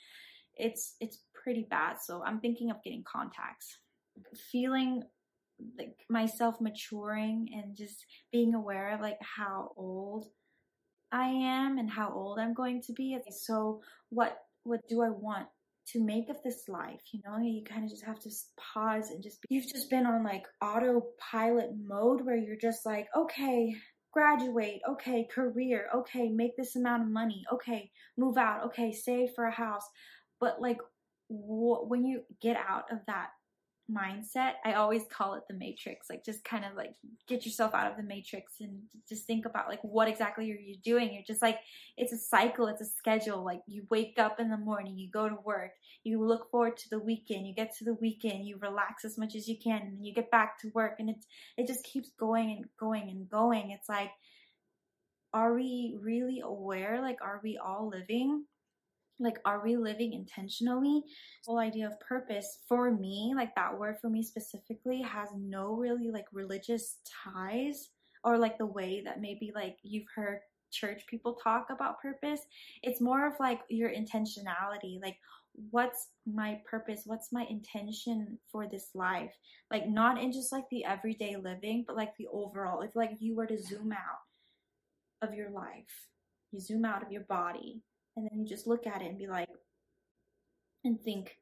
It's 0.57 0.95
it's 1.01 1.25
pretty 1.43 1.67
bad 1.69 1.97
so 2.01 2.23
i'm 2.25 2.41
thinking 2.41 2.71
of 2.71 2.83
getting 2.83 3.05
contacts. 3.05 3.79
Feeling 4.51 5.03
like 5.79 5.97
myself 6.09 6.61
maturing 6.61 7.49
and 7.53 7.77
just 7.77 8.07
being 8.31 8.55
aware 8.55 8.95
of 8.95 9.01
like 9.01 9.19
how 9.21 9.73
old 9.77 10.27
I 11.13 11.27
am 11.29 11.79
and 11.79 11.91
how 11.91 12.13
old 12.13 12.39
I'm 12.39 12.55
going 12.55 12.83
to 12.83 12.93
be. 12.93 13.17
So 13.31 13.81
what 14.11 14.39
what 14.65 14.81
do 14.89 15.03
I 15.03 15.11
want 15.11 15.47
to 15.93 16.05
make 16.05 16.29
of 16.29 16.37
this 16.43 16.69
life? 16.69 17.01
You 17.13 17.21
know, 17.25 17.39
you 17.39 17.65
kind 17.65 17.85
of 17.85 17.91
just 17.91 18.05
have 18.05 18.21
to 18.21 18.31
pause 18.75 19.11
and 19.11 19.23
just 19.23 19.41
be, 19.43 19.55
you've 19.55 19.73
just 19.73 19.89
been 19.89 20.07
on 20.07 20.23
like 20.23 20.45
autopilot 20.61 21.71
mode 21.83 22.25
where 22.25 22.37
you're 22.37 22.57
just 22.61 22.85
like, 22.85 23.09
okay, 23.17 23.75
graduate, 24.13 24.81
okay, 24.89 25.27
career, 25.33 25.87
okay, 25.95 26.29
make 26.29 26.57
this 26.57 26.77
amount 26.77 27.03
of 27.03 27.09
money, 27.09 27.45
okay, 27.53 27.91
move 28.19 28.37
out, 28.37 28.65
okay, 28.67 28.93
save 28.93 29.31
for 29.35 29.45
a 29.47 29.55
house. 29.55 29.89
But 30.41 30.61
like 30.61 30.79
wh- 31.29 31.89
when 31.89 32.05
you 32.05 32.23
get 32.43 32.57
out 32.57 32.85
of 32.93 32.99
that 33.07 33.29
mindset. 33.91 34.55
I 34.65 34.75
always 34.75 35.03
call 35.11 35.35
it 35.35 35.43
the 35.49 35.55
matrix. 35.55 36.09
Like 36.11 36.25
just 36.25 36.45
kind 36.45 36.65
of 36.65 36.75
like 36.77 36.95
get 37.27 37.45
yourself 37.45 37.75
out 37.75 37.91
of 37.91 37.97
the 37.97 38.03
matrix 38.03 38.55
and 38.61 38.81
just 39.09 39.27
think 39.27 39.47
about 39.47 39.69
like 39.69 39.81
what 39.83 40.09
exactly 40.09 40.51
are 40.51 40.55
you 40.55 40.77
doing? 40.83 41.13
You're 41.13 41.23
just 41.27 41.43
like 41.43 41.59
it's 41.97 42.13
a 42.13 42.19
cycle, 42.19 42.67
it's 42.67 42.81
a 42.81 42.87
schedule. 42.87 43.45
Like 43.45 43.61
you 43.67 43.87
wake 43.91 44.19
up 44.19 44.41
in 44.41 44.51
the 44.51 44.57
morning, 44.57 44.99
you 44.99 45.11
go 45.11 45.29
to 45.29 45.37
work, 45.45 45.73
you 46.05 46.25
look 46.25 46.51
forward 46.51 46.77
to 46.79 46.91
the 46.91 46.99
weekend, 46.99 47.47
you 47.47 47.55
get 47.55 47.75
to 47.79 47.85
the 47.85 47.95
weekend, 47.95 48.47
you 48.47 48.59
relax 48.61 49.05
as 49.05 49.19
much 49.19 49.35
as 49.35 49.49
you 49.49 49.57
can, 49.63 49.83
and 49.83 50.05
you 50.05 50.15
get 50.15 50.31
back 50.31 50.59
to 50.61 50.71
work 50.75 50.97
and 50.99 51.11
it 51.11 51.25
it 51.57 51.67
just 51.67 51.85
keeps 51.85 52.11
going 52.19 52.51
and 52.51 52.67
going 52.79 53.09
and 53.09 53.29
going. 53.29 53.71
It's 53.71 53.89
like 53.89 54.11
are 55.35 55.55
we 55.55 55.97
really 56.01 56.41
aware? 56.41 57.01
Like 57.01 57.19
are 57.23 57.41
we 57.43 57.59
all 57.59 57.89
living 57.89 58.45
like 59.21 59.39
are 59.45 59.63
we 59.63 59.77
living 59.77 60.13
intentionally? 60.13 61.03
Whole 61.47 61.59
idea 61.59 61.87
of 61.87 62.01
purpose 62.01 62.59
for 62.69 62.91
me 62.91 63.33
like 63.37 63.55
that 63.55 63.79
word 63.79 63.97
for 64.01 64.09
me 64.09 64.23
specifically 64.23 65.03
has 65.03 65.29
no 65.37 65.75
really 65.75 66.11
like 66.11 66.27
religious 66.33 66.99
ties 67.25 67.91
or 68.25 68.39
like 68.39 68.59
the 68.59 68.67
way 68.67 69.03
that 69.05 69.21
maybe 69.21 69.53
like 69.55 69.77
you've 69.83 70.07
heard 70.15 70.41
church 70.71 71.07
people 71.09 71.35
talk 71.35 71.69
about 71.71 72.01
purpose. 72.01 72.41
It's 72.83 73.01
more 73.01 73.27
of 73.27 73.35
like 73.41 73.61
your 73.69 73.91
intentionality 73.91 75.01
like 75.03 75.17
what's 75.71 76.09
my 76.25 76.61
purpose? 76.71 77.03
What's 77.05 77.33
my 77.33 77.45
intention 77.51 78.39
for 78.53 78.69
this 78.69 78.91
life? 78.95 79.33
Like 79.73 79.89
not 79.89 80.23
in 80.23 80.31
just 80.31 80.53
like 80.53 80.65
the 80.71 80.85
everyday 80.85 81.37
living 81.37 81.85
but 81.87 81.97
like 81.97 82.13
the 82.19 82.29
overall 82.33 82.83
if 82.83 82.95
like 82.95 83.13
you 83.19 83.35
were 83.35 83.47
to 83.47 83.61
zoom 83.61 83.93
out 83.93 84.21
of 85.21 85.35
your 85.35 85.51
life 85.51 86.07
you 86.53 86.61
zoom 86.61 86.85
out 86.85 87.03
of 87.03 87.11
your 87.11 87.23
body 87.23 87.83
and 88.19 88.29
then 88.29 88.41
you 88.41 88.47
just 88.47 88.67
look 88.67 88.87
at 88.87 89.01
it 89.01 89.07
and 89.07 89.19
be 89.19 89.29
like 89.29 89.49
and 90.85 91.01
think 91.01 91.37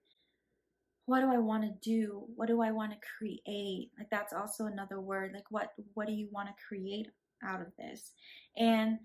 what 1.06 1.20
do 1.20 1.32
i 1.32 1.38
want 1.38 1.62
to 1.62 1.88
do? 1.88 2.24
What 2.34 2.48
do 2.48 2.60
i 2.60 2.70
want 2.70 2.92
to 2.92 2.98
create? 3.18 3.90
Like 3.98 4.08
that's 4.10 4.32
also 4.32 4.66
another 4.66 5.00
word 5.00 5.32
like 5.32 5.50
what 5.50 5.70
what 5.94 6.06
do 6.06 6.12
you 6.12 6.28
want 6.30 6.48
to 6.48 6.54
create 6.68 7.06
out 7.44 7.60
of 7.60 7.68
this? 7.78 8.12
And 8.56 8.98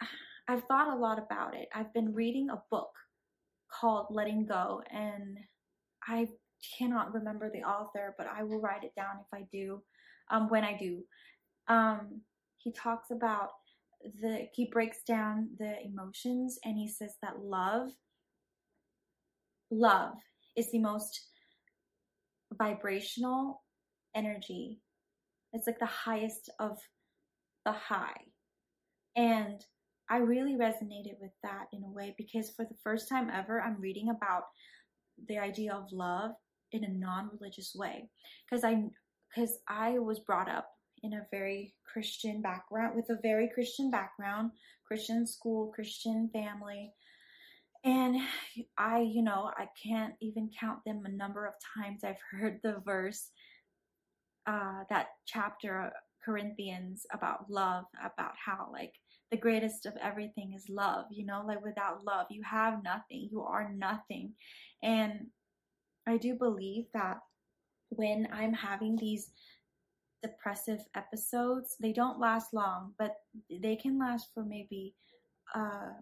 i've 0.48 0.64
thought 0.64 0.92
a 0.92 0.98
lot 0.98 1.18
about 1.18 1.54
it. 1.54 1.68
I've 1.74 1.92
been 1.94 2.12
reading 2.12 2.50
a 2.50 2.62
book 2.70 2.90
called 3.70 4.06
letting 4.10 4.46
go 4.46 4.82
and 4.90 5.38
i 6.08 6.26
cannot 6.76 7.14
remember 7.14 7.48
the 7.48 7.62
author 7.62 8.16
but 8.18 8.26
i 8.26 8.42
will 8.42 8.60
write 8.60 8.82
it 8.82 8.92
down 8.96 9.14
if 9.20 9.38
i 9.38 9.46
do 9.52 9.80
um, 10.30 10.48
when 10.48 10.64
i 10.64 10.76
do. 10.76 11.04
Um, 11.68 12.22
he 12.58 12.72
talks 12.72 13.10
about 13.12 13.50
the 14.20 14.46
he 14.52 14.66
breaks 14.72 14.98
down 15.06 15.50
the 15.58 15.74
emotions 15.84 16.58
and 16.64 16.76
he 16.76 16.88
says 16.88 17.14
that 17.22 17.40
love 17.42 17.90
love 19.70 20.14
is 20.56 20.70
the 20.72 20.78
most 20.78 21.28
vibrational 22.54 23.62
energy. 24.14 24.80
It's 25.52 25.66
like 25.66 25.78
the 25.78 25.86
highest 25.86 26.50
of 26.58 26.78
the 27.64 27.72
high. 27.72 28.24
And 29.16 29.60
i 30.08 30.16
really 30.16 30.56
resonated 30.56 31.14
with 31.20 31.30
that 31.42 31.66
in 31.72 31.84
a 31.84 31.90
way 31.90 32.14
because 32.18 32.50
for 32.50 32.64
the 32.64 32.76
first 32.82 33.08
time 33.08 33.30
ever 33.32 33.60
i'm 33.60 33.80
reading 33.80 34.08
about 34.08 34.42
the 35.28 35.38
idea 35.38 35.72
of 35.72 35.84
love 35.92 36.32
in 36.72 36.84
a 36.84 36.88
non-religious 36.88 37.72
way. 37.76 38.08
Because 38.48 38.64
i 38.64 38.82
because 39.34 39.58
i 39.68 39.98
was 39.98 40.20
brought 40.20 40.48
up 40.48 40.68
in 41.02 41.14
a 41.14 41.26
very 41.30 41.74
Christian 41.90 42.42
background, 42.42 42.96
with 42.96 43.10
a 43.10 43.20
very 43.22 43.48
Christian 43.52 43.90
background, 43.90 44.52
Christian 44.86 45.26
school, 45.26 45.72
Christian 45.74 46.30
family. 46.32 46.92
And 47.84 48.20
I, 48.76 49.00
you 49.00 49.22
know, 49.22 49.50
I 49.56 49.66
can't 49.82 50.14
even 50.20 50.50
count 50.58 50.80
them 50.84 51.02
a 51.04 51.08
number 51.08 51.46
of 51.46 51.54
times 51.76 52.04
I've 52.04 52.20
heard 52.30 52.60
the 52.62 52.82
verse, 52.84 53.30
uh, 54.46 54.84
that 54.90 55.06
chapter, 55.26 55.90
Corinthians, 56.22 57.06
about 57.12 57.50
love, 57.50 57.84
about 58.04 58.32
how, 58.44 58.68
like, 58.72 58.92
the 59.30 59.38
greatest 59.38 59.86
of 59.86 59.94
everything 60.02 60.52
is 60.54 60.66
love, 60.68 61.06
you 61.10 61.24
know, 61.24 61.42
like, 61.46 61.64
without 61.64 62.04
love, 62.04 62.26
you 62.30 62.42
have 62.42 62.82
nothing, 62.82 63.28
you 63.30 63.42
are 63.42 63.72
nothing. 63.72 64.32
And 64.82 65.28
I 66.06 66.18
do 66.18 66.34
believe 66.34 66.86
that 66.92 67.18
when 67.90 68.28
I'm 68.32 68.52
having 68.52 68.96
these 68.96 69.30
depressive 70.22 70.80
episodes. 70.94 71.76
They 71.80 71.92
don't 71.92 72.20
last 72.20 72.52
long, 72.52 72.94
but 72.98 73.16
they 73.50 73.76
can 73.76 73.98
last 73.98 74.28
for 74.34 74.44
maybe 74.44 74.94
uh, 75.54 75.92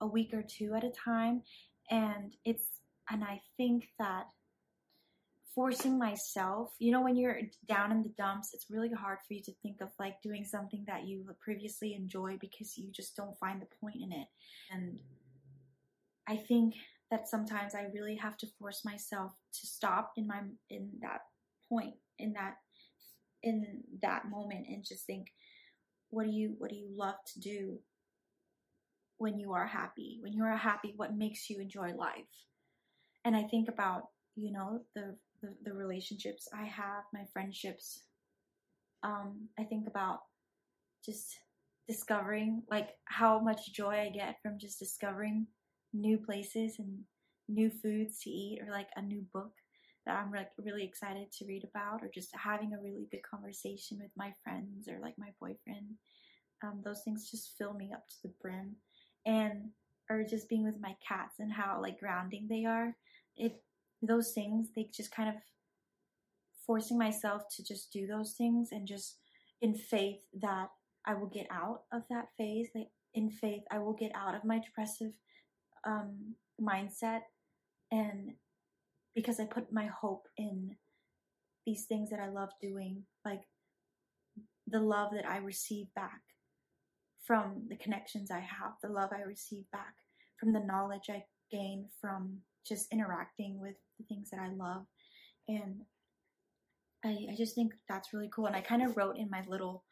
a 0.00 0.06
week 0.06 0.32
or 0.32 0.42
two 0.42 0.74
at 0.74 0.84
a 0.84 0.90
time. 0.90 1.42
And 1.90 2.34
it's, 2.44 2.80
and 3.10 3.24
I 3.24 3.40
think 3.56 3.88
that 3.98 4.26
forcing 5.54 5.98
myself, 5.98 6.70
you 6.78 6.92
know, 6.92 7.02
when 7.02 7.16
you're 7.16 7.40
down 7.68 7.90
in 7.90 8.02
the 8.02 8.12
dumps, 8.16 8.50
it's 8.52 8.70
really 8.70 8.90
hard 8.92 9.18
for 9.26 9.34
you 9.34 9.42
to 9.42 9.52
think 9.62 9.80
of 9.80 9.88
like 9.98 10.20
doing 10.22 10.44
something 10.44 10.84
that 10.86 11.06
you 11.06 11.24
previously 11.40 11.94
enjoy 11.94 12.36
because 12.40 12.76
you 12.76 12.90
just 12.92 13.16
don't 13.16 13.36
find 13.38 13.60
the 13.60 13.66
point 13.80 13.96
in 14.00 14.12
it. 14.12 14.28
And 14.70 14.98
I 16.28 16.36
think 16.36 16.74
that 17.10 17.28
sometimes 17.28 17.74
I 17.74 17.86
really 17.92 18.16
have 18.16 18.36
to 18.38 18.46
force 18.58 18.84
myself 18.84 19.32
to 19.54 19.66
stop 19.66 20.12
in 20.16 20.26
my 20.26 20.42
in 20.70 20.90
that 21.00 21.22
point 21.68 21.94
in 22.18 22.34
that 22.34 22.56
in 23.42 23.82
that 24.02 24.28
moment 24.28 24.66
and 24.68 24.84
just 24.84 25.06
think 25.06 25.28
what 26.10 26.24
do 26.24 26.32
you 26.32 26.54
what 26.58 26.70
do 26.70 26.76
you 26.76 26.88
love 26.94 27.16
to 27.34 27.40
do 27.40 27.78
when 29.18 29.38
you 29.38 29.52
are 29.52 29.66
happy? 29.66 30.18
When 30.22 30.32
you 30.32 30.44
are 30.44 30.56
happy 30.56 30.94
what 30.96 31.16
makes 31.16 31.50
you 31.50 31.60
enjoy 31.60 31.94
life? 31.94 32.34
And 33.24 33.36
i 33.36 33.42
think 33.42 33.68
about 33.68 34.04
you 34.36 34.52
know 34.52 34.80
the 34.94 35.16
the, 35.42 35.54
the 35.64 35.72
relationships 35.72 36.48
i 36.54 36.64
have 36.64 37.04
my 37.12 37.24
friendships. 37.32 38.02
Um 39.02 39.48
i 39.58 39.64
think 39.64 39.86
about 39.86 40.20
just 41.04 41.38
discovering 41.86 42.62
like 42.70 42.90
how 43.06 43.38
much 43.38 43.72
joy 43.72 44.00
i 44.00 44.10
get 44.10 44.36
from 44.42 44.58
just 44.58 44.78
discovering 44.78 45.46
new 45.94 46.18
places 46.18 46.76
and 46.78 46.98
new 47.48 47.70
foods 47.70 48.20
to 48.20 48.30
eat 48.30 48.60
or 48.62 48.70
like 48.70 48.88
a 48.96 49.02
new 49.02 49.24
book 49.32 49.52
that 50.08 50.16
I'm 50.16 50.32
like 50.32 50.50
really 50.58 50.84
excited 50.84 51.30
to 51.30 51.46
read 51.46 51.62
about 51.62 52.02
or 52.02 52.10
just 52.12 52.30
having 52.34 52.72
a 52.72 52.82
really 52.82 53.06
good 53.10 53.22
conversation 53.22 53.98
with 54.00 54.10
my 54.16 54.32
friends 54.42 54.88
or 54.88 54.98
like 55.00 55.14
my 55.18 55.28
boyfriend. 55.38 55.86
Um, 56.64 56.80
those 56.84 57.02
things 57.04 57.30
just 57.30 57.52
fill 57.56 57.74
me 57.74 57.92
up 57.94 58.08
to 58.08 58.16
the 58.24 58.32
brim. 58.42 58.74
And 59.24 59.70
or 60.10 60.24
just 60.24 60.48
being 60.48 60.64
with 60.64 60.80
my 60.80 60.96
cats 61.06 61.36
and 61.38 61.52
how 61.52 61.80
like 61.80 62.00
grounding 62.00 62.46
they 62.48 62.64
are. 62.64 62.96
It 63.36 63.62
those 64.00 64.32
things 64.32 64.68
they 64.74 64.88
just 64.92 65.10
kind 65.10 65.28
of 65.28 65.34
forcing 66.66 66.98
myself 66.98 67.42
to 67.56 67.64
just 67.64 67.92
do 67.92 68.06
those 68.06 68.32
things 68.32 68.68
and 68.72 68.86
just 68.86 69.16
in 69.60 69.74
faith 69.74 70.20
that 70.40 70.68
I 71.06 71.14
will 71.14 71.28
get 71.28 71.46
out 71.50 71.82
of 71.92 72.02
that 72.10 72.28
phase. 72.36 72.68
Like 72.74 72.88
in 73.14 73.30
faith, 73.30 73.62
I 73.70 73.78
will 73.78 73.94
get 73.94 74.12
out 74.14 74.34
of 74.34 74.44
my 74.44 74.60
depressive 74.60 75.12
um, 75.86 76.34
mindset 76.60 77.20
and 77.90 78.32
because 79.18 79.40
I 79.40 79.46
put 79.46 79.72
my 79.72 79.86
hope 79.86 80.28
in 80.36 80.76
these 81.66 81.86
things 81.86 82.08
that 82.10 82.20
I 82.20 82.28
love 82.28 82.50
doing, 82.62 83.02
like 83.24 83.40
the 84.68 84.78
love 84.78 85.10
that 85.12 85.28
I 85.28 85.38
receive 85.38 85.86
back 85.96 86.20
from 87.24 87.64
the 87.68 87.74
connections 87.74 88.30
I 88.30 88.38
have, 88.38 88.74
the 88.80 88.88
love 88.88 89.10
I 89.12 89.22
receive 89.22 89.64
back 89.72 89.92
from 90.38 90.52
the 90.52 90.60
knowledge 90.60 91.10
I 91.10 91.24
gain 91.50 91.88
from 92.00 92.38
just 92.64 92.92
interacting 92.92 93.58
with 93.60 93.74
the 93.98 94.04
things 94.04 94.30
that 94.30 94.38
I 94.38 94.50
love. 94.54 94.86
And 95.48 95.80
I, 97.04 97.26
I 97.32 97.34
just 97.36 97.56
think 97.56 97.72
that's 97.88 98.12
really 98.12 98.30
cool. 98.32 98.46
And 98.46 98.54
I 98.54 98.60
kind 98.60 98.82
of 98.84 98.96
wrote 98.96 99.16
in 99.16 99.28
my 99.28 99.42
little 99.48 99.82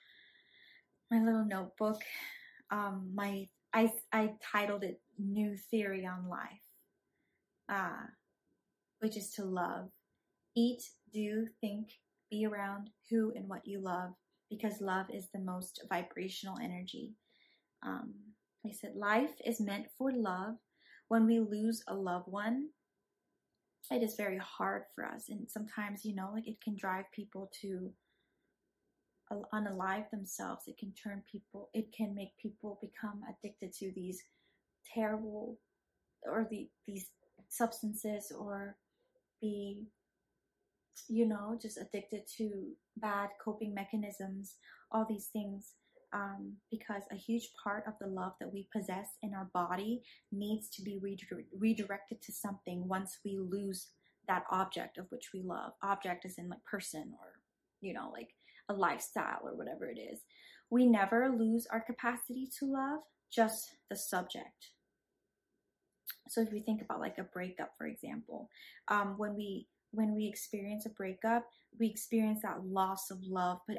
my 1.10 1.20
little 1.20 1.44
notebook, 1.44 2.00
um, 2.70 3.10
my 3.12 3.48
I 3.74 3.90
I 4.12 4.34
titled 4.52 4.84
it 4.84 5.00
New 5.18 5.56
Theory 5.68 6.06
on 6.06 6.28
Life. 6.28 6.62
Uh, 7.68 8.06
which 9.00 9.16
is 9.16 9.30
to 9.32 9.44
love. 9.44 9.88
Eat, 10.56 10.82
do, 11.12 11.46
think, 11.60 11.88
be 12.30 12.46
around 12.46 12.90
who 13.10 13.32
and 13.34 13.48
what 13.48 13.66
you 13.66 13.80
love, 13.80 14.10
because 14.50 14.80
love 14.80 15.06
is 15.12 15.28
the 15.32 15.40
most 15.40 15.82
vibrational 15.88 16.56
energy. 16.62 17.14
Um, 17.84 18.14
I 18.66 18.72
said, 18.72 18.94
life 18.96 19.34
is 19.44 19.60
meant 19.60 19.86
for 19.96 20.10
love. 20.12 20.54
When 21.08 21.26
we 21.26 21.38
lose 21.38 21.82
a 21.86 21.94
loved 21.94 22.26
one, 22.28 22.70
it 23.90 24.02
is 24.02 24.16
very 24.16 24.38
hard 24.38 24.82
for 24.94 25.04
us. 25.04 25.28
And 25.28 25.48
sometimes, 25.48 26.04
you 26.04 26.14
know, 26.14 26.30
like 26.34 26.48
it 26.48 26.60
can 26.60 26.76
drive 26.76 27.04
people 27.14 27.50
to 27.60 27.92
unalive 29.54 30.10
themselves. 30.10 30.64
It 30.66 30.78
can 30.78 30.92
turn 30.92 31.22
people, 31.30 31.70
it 31.74 31.92
can 31.96 32.14
make 32.14 32.36
people 32.42 32.80
become 32.80 33.20
addicted 33.28 33.72
to 33.74 33.92
these 33.94 34.22
terrible 34.92 35.58
or 36.24 36.48
the, 36.50 36.68
these 36.86 37.06
substances 37.48 38.32
or 38.36 38.76
be 39.46 39.86
you 41.08 41.26
know 41.26 41.58
just 41.60 41.78
addicted 41.78 42.22
to 42.38 42.46
bad 42.96 43.28
coping 43.44 43.74
mechanisms 43.74 44.54
all 44.92 45.06
these 45.08 45.28
things 45.32 45.74
um, 46.12 46.54
because 46.70 47.02
a 47.10 47.16
huge 47.16 47.50
part 47.62 47.84
of 47.86 47.94
the 48.00 48.06
love 48.06 48.32
that 48.40 48.52
we 48.52 48.68
possess 48.74 49.08
in 49.22 49.34
our 49.34 49.50
body 49.52 50.02
needs 50.32 50.68
to 50.70 50.82
be 50.82 50.98
redirected 51.58 52.22
to 52.22 52.32
something 52.32 52.88
once 52.88 53.18
we 53.24 53.38
lose 53.38 53.88
that 54.28 54.44
object 54.50 54.98
of 54.98 55.06
which 55.10 55.30
we 55.34 55.42
love. 55.42 55.72
Object 55.82 56.24
is 56.24 56.38
in 56.38 56.48
like 56.48 56.64
person 56.64 57.12
or 57.20 57.40
you 57.80 57.92
know 57.92 58.10
like 58.12 58.30
a 58.68 58.74
lifestyle 58.74 59.40
or 59.44 59.56
whatever 59.56 59.86
it 59.86 59.98
is. 59.98 60.20
We 60.70 60.86
never 60.86 61.28
lose 61.28 61.66
our 61.70 61.80
capacity 61.80 62.48
to 62.58 62.72
love 62.72 63.00
just 63.30 63.76
the 63.90 63.96
subject 63.96 64.70
so 66.28 66.40
if 66.40 66.52
we 66.52 66.60
think 66.60 66.82
about 66.82 67.00
like 67.00 67.18
a 67.18 67.24
breakup 67.24 67.70
for 67.76 67.86
example 67.86 68.48
um, 68.88 69.14
when 69.16 69.34
we 69.34 69.66
when 69.92 70.14
we 70.14 70.26
experience 70.26 70.84
a 70.86 70.90
breakup 70.90 71.44
we 71.78 71.88
experience 71.88 72.40
that 72.42 72.64
loss 72.64 73.10
of 73.10 73.18
love 73.22 73.58
but 73.66 73.76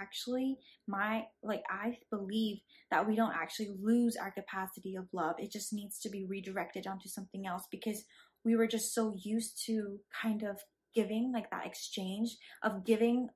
actually 0.00 0.56
my 0.86 1.24
like 1.42 1.62
i 1.70 1.96
believe 2.10 2.58
that 2.90 3.06
we 3.06 3.16
don't 3.16 3.34
actually 3.34 3.70
lose 3.82 4.16
our 4.16 4.30
capacity 4.30 4.96
of 4.96 5.08
love. 5.12 5.36
It 5.38 5.50
just 5.50 5.72
needs 5.72 5.98
to 6.00 6.08
be 6.08 6.24
redirected 6.24 6.86
onto 6.86 7.08
something 7.08 7.46
else 7.46 7.64
because 7.70 8.04
we 8.44 8.54
were 8.54 8.68
just 8.68 8.94
so 8.94 9.14
used 9.22 9.62
to 9.66 9.98
kind 10.22 10.42
of 10.42 10.60
giving 10.94 11.32
like 11.32 11.50
that 11.50 11.66
exchange 11.66 12.36
of 12.62 12.86
giving 12.86 13.28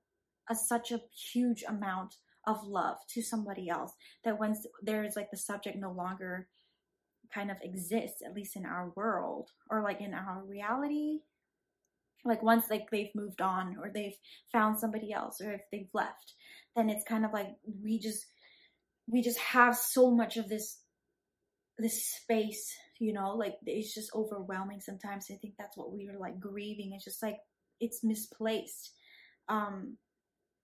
a, 0.49 0.55
such 0.55 0.93
a 0.93 1.01
huge 1.33 1.65
amount 1.69 2.15
of 2.47 2.65
love 2.65 2.97
to 3.11 3.23
somebody 3.23 3.69
else 3.69 3.93
that 4.25 4.39
once 4.39 4.67
there 4.83 5.05
is 5.05 5.15
like 5.15 5.31
the 5.31 5.37
subject 5.37 5.77
no 5.77 5.93
longer 5.93 6.49
kind 7.33 7.51
of 7.51 7.57
exists 7.63 8.23
at 8.25 8.35
least 8.35 8.57
in 8.57 8.67
our 8.67 8.93
world 8.97 9.51
or 9.71 9.83
like 9.83 10.01
in 10.01 10.15
our 10.15 10.43
reality. 10.47 11.21
Like 12.25 12.43
once 12.43 12.67
like 12.69 12.91
they've 12.91 13.15
moved 13.15 13.41
on 13.41 13.77
or 13.81 13.91
they've 13.93 14.17
found 14.53 14.79
somebody 14.79 15.13
else 15.13 15.41
or 15.41 15.53
if 15.53 15.63
they've 15.73 15.89
left 15.95 16.35
then 16.77 16.91
it's 16.91 17.05
kind 17.05 17.25
of 17.25 17.33
like 17.33 17.49
we 17.83 17.99
just 17.99 18.27
we 19.09 19.23
just 19.23 19.39
have 19.39 19.75
so 19.75 20.11
much 20.11 20.37
of 20.37 20.49
this 20.49 20.79
this 21.79 22.05
space 22.05 22.75
you 23.01 23.15
know? 23.15 23.35
Like 23.35 23.55
it's 23.65 23.95
just 23.95 24.15
overwhelming 24.15 24.81
sometimes. 24.81 25.29
I 25.31 25.37
think 25.37 25.55
that's 25.59 25.75
what 25.75 25.91
we 25.91 26.07
are 26.09 26.19
like 26.19 26.39
grieving. 26.39 26.93
It's 26.93 27.05
just 27.05 27.23
like 27.23 27.39
it's 27.81 28.05
misplaced. 28.05 28.93
Um 29.49 29.97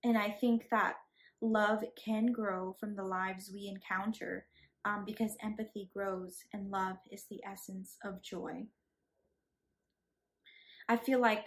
and 0.05 0.16
i 0.16 0.31
think 0.31 0.68
that 0.70 0.94
love 1.40 1.83
can 2.02 2.33
grow 2.33 2.74
from 2.79 2.94
the 2.94 3.05
lives 3.05 3.50
we 3.52 3.66
encounter 3.68 4.46
um, 4.87 5.03
because 5.05 5.33
empathy 5.42 5.90
grows 5.92 6.44
and 6.53 6.70
love 6.70 6.96
is 7.11 7.25
the 7.29 7.40
essence 7.44 7.96
of 8.05 8.22
joy. 8.22 8.66
I 10.88 10.96
feel 10.96 11.20
like 11.20 11.44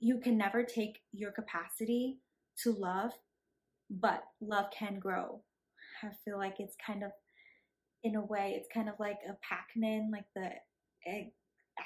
you 0.00 0.18
can 0.18 0.36
never 0.36 0.64
take 0.64 0.98
your 1.12 1.30
capacity 1.30 2.18
to 2.64 2.72
love, 2.72 3.12
but 3.88 4.24
love 4.40 4.66
can 4.76 4.98
grow. 4.98 5.42
I 6.02 6.08
feel 6.24 6.36
like 6.36 6.56
it's 6.58 6.74
kind 6.84 7.04
of, 7.04 7.12
in 8.02 8.16
a 8.16 8.24
way, 8.24 8.54
it's 8.56 8.68
kind 8.74 8.88
of 8.88 8.96
like 8.98 9.18
a 9.28 9.36
Pac-Man, 9.48 10.10
like 10.12 10.26
the 10.34 10.50
egg 11.06 11.26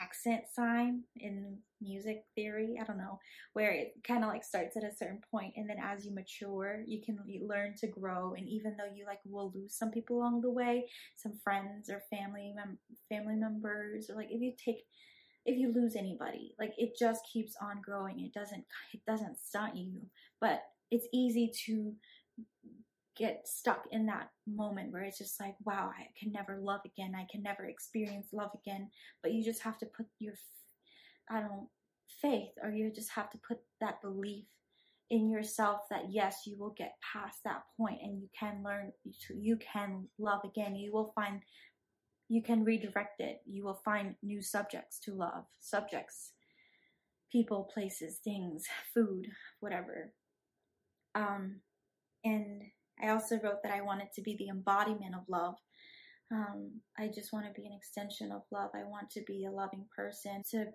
accent 0.01 0.43
sign 0.55 1.03
in 1.17 1.57
music 1.81 2.25
theory 2.35 2.77
i 2.81 2.85
don't 2.85 2.99
know 2.99 3.19
where 3.55 3.73
it 3.73 3.93
kind 4.07 4.23
of 4.23 4.31
like 4.31 4.45
starts 4.45 4.77
at 4.77 4.85
a 4.85 4.95
certain 4.97 5.21
point 5.31 5.53
and 5.57 5.69
then 5.69 5.77
as 5.83 6.05
you 6.05 6.15
mature 6.15 6.83
you 6.87 7.01
can 7.05 7.19
learn 7.47 7.75
to 7.77 7.87
grow 7.89 8.35
and 8.35 8.49
even 8.49 8.77
though 8.77 8.95
you 8.95 9.05
like 9.07 9.19
will 9.25 9.53
lose 9.55 9.75
some 9.75 9.91
people 9.91 10.17
along 10.17 10.41
the 10.41 10.51
way 10.51 10.87
some 11.17 11.33
friends 11.43 11.91
or 11.91 12.03
family 12.11 12.53
mem- 12.55 12.79
family 13.09 13.35
members 13.35 14.09
or 14.09 14.17
like 14.17 14.31
if 14.31 14.41
you 14.41 14.53
take 14.65 14.85
if 15.45 15.59
you 15.59 15.73
lose 15.73 15.97
anybody 15.97 16.55
like 16.59 16.73
it 16.79 16.93
just 16.99 17.21
keeps 17.33 17.55
on 17.61 17.81
growing. 17.83 18.21
It 18.21 18.33
doesn't 18.33 18.65
it 18.93 19.01
doesn't 19.07 19.39
stunt 19.41 19.77
you 19.77 20.03
but 20.41 20.63
it's 20.91 21.09
easy 21.13 21.51
to 21.67 21.95
get 23.17 23.47
stuck 23.47 23.85
in 23.91 24.07
that 24.07 24.31
moment 24.47 24.93
where 24.93 25.03
it's 25.03 25.19
just 25.19 25.39
like, 25.41 25.55
wow, 25.65 25.91
I 25.97 26.07
can 26.19 26.33
never 26.33 26.59
love 26.61 26.81
again. 26.85 27.15
I 27.17 27.27
can 27.31 27.43
never 27.43 27.67
experience 27.67 28.29
love 28.33 28.51
again. 28.55 28.91
But 29.23 29.33
you 29.33 29.45
just 29.45 29.63
have 29.63 29.79
to 29.79 29.87
put 29.87 30.07
your, 30.19 30.35
I 31.31 31.41
don't, 31.41 31.69
faith, 32.21 32.51
or 32.63 32.71
you 32.71 32.91
just 32.93 33.11
have 33.11 33.31
to 33.31 33.39
put 33.47 33.59
that 33.81 34.01
belief 34.03 34.45
in 35.11 35.29
yourself 35.29 35.83
that 35.91 36.11
yes, 36.11 36.43
you 36.47 36.57
will 36.59 36.75
get 36.77 36.97
past 37.13 37.39
that 37.45 37.63
point 37.77 37.99
and 38.03 38.19
you 38.19 38.29
can 38.39 38.63
learn, 38.65 38.93
you 39.29 39.59
can 39.59 40.09
love 40.19 40.41
again. 40.45 40.75
You 40.75 40.93
will 40.93 41.13
find, 41.15 41.43
you 42.29 42.43
can 42.43 42.65
redirect 42.65 43.21
it. 43.21 43.43
You 43.47 43.65
will 43.65 43.81
find 43.85 44.15
new 44.23 44.41
subjects 44.41 44.99
to 45.01 45.15
love, 45.15 45.45
subjects, 45.61 46.31
people, 47.31 47.69
places, 47.75 48.21
things, 48.25 48.65
food, 48.95 49.27
whatever. 49.61 50.13
Um, 51.15 51.57
and 52.25 52.63
I 53.03 53.09
also 53.09 53.39
wrote 53.43 53.63
that 53.63 53.73
I 53.73 53.81
wanted 53.81 54.13
to 54.15 54.23
be 54.23 54.37
the 54.37 54.49
embodiment 54.49 55.15
of 55.15 55.29
love. 55.29 55.57
Um, 56.31 56.71
I 56.99 57.09
just 57.09 57.33
want 57.33 57.47
to 57.47 57.61
be 57.61 57.67
an 57.67 57.75
extension 57.75 58.33
of 58.33 58.43
love. 58.51 58.71
I 58.75 58.85
want 58.85 59.11
to 59.11 59.23
be 59.27 59.45
a 59.45 59.51
loving 59.51 59.85
person 59.95 60.43
to 60.51 60.67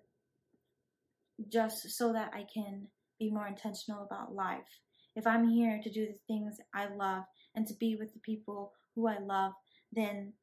just 1.51 1.89
so 1.91 2.13
that 2.13 2.31
I 2.33 2.45
can 2.53 2.87
be 3.19 3.31
more 3.31 3.47
intentional 3.47 4.03
about 4.03 4.35
life. 4.35 4.81
If 5.15 5.25
I'm 5.25 5.47
here 5.47 5.79
to 5.81 5.89
do 5.89 6.05
the 6.05 6.19
things 6.27 6.57
I 6.73 6.87
love 6.93 7.23
and 7.55 7.65
to 7.67 7.73
be 7.75 7.95
with 7.95 8.13
the 8.13 8.19
people 8.19 8.73
who 8.95 9.07
I 9.07 9.17
love, 9.19 9.53
then 9.91 10.33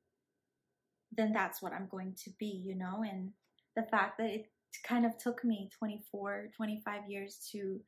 then 1.16 1.32
that's 1.32 1.62
what 1.62 1.72
I'm 1.72 1.86
going 1.92 2.16
to 2.24 2.30
be, 2.40 2.46
you 2.46 2.74
know? 2.74 3.04
And 3.08 3.30
the 3.76 3.84
fact 3.84 4.18
that 4.18 4.30
it 4.30 4.46
kind 4.82 5.06
of 5.06 5.16
took 5.16 5.44
me 5.44 5.70
24, 5.78 6.48
25 6.56 7.02
years 7.08 7.48
to 7.52 7.78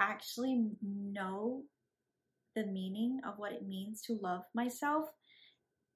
actually 0.00 0.64
know 0.82 1.62
the 2.54 2.66
meaning 2.66 3.20
of 3.26 3.34
what 3.38 3.52
it 3.52 3.66
means 3.66 4.02
to 4.02 4.18
love 4.22 4.42
myself, 4.54 5.08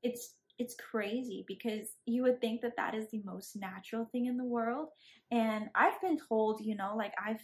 it's 0.02 0.34
it's 0.58 0.74
crazy 0.90 1.44
because 1.46 1.88
you 2.06 2.22
would 2.22 2.40
think 2.40 2.62
that 2.62 2.76
that 2.76 2.94
is 2.94 3.10
the 3.10 3.22
most 3.24 3.56
natural 3.56 4.06
thing 4.06 4.26
in 4.26 4.36
the 4.36 4.44
world. 4.44 4.88
And 5.30 5.68
i've 5.74 6.00
been 6.00 6.18
told 6.28 6.60
you 6.60 6.76
know 6.76 6.94
like 6.96 7.12
i've 7.24 7.42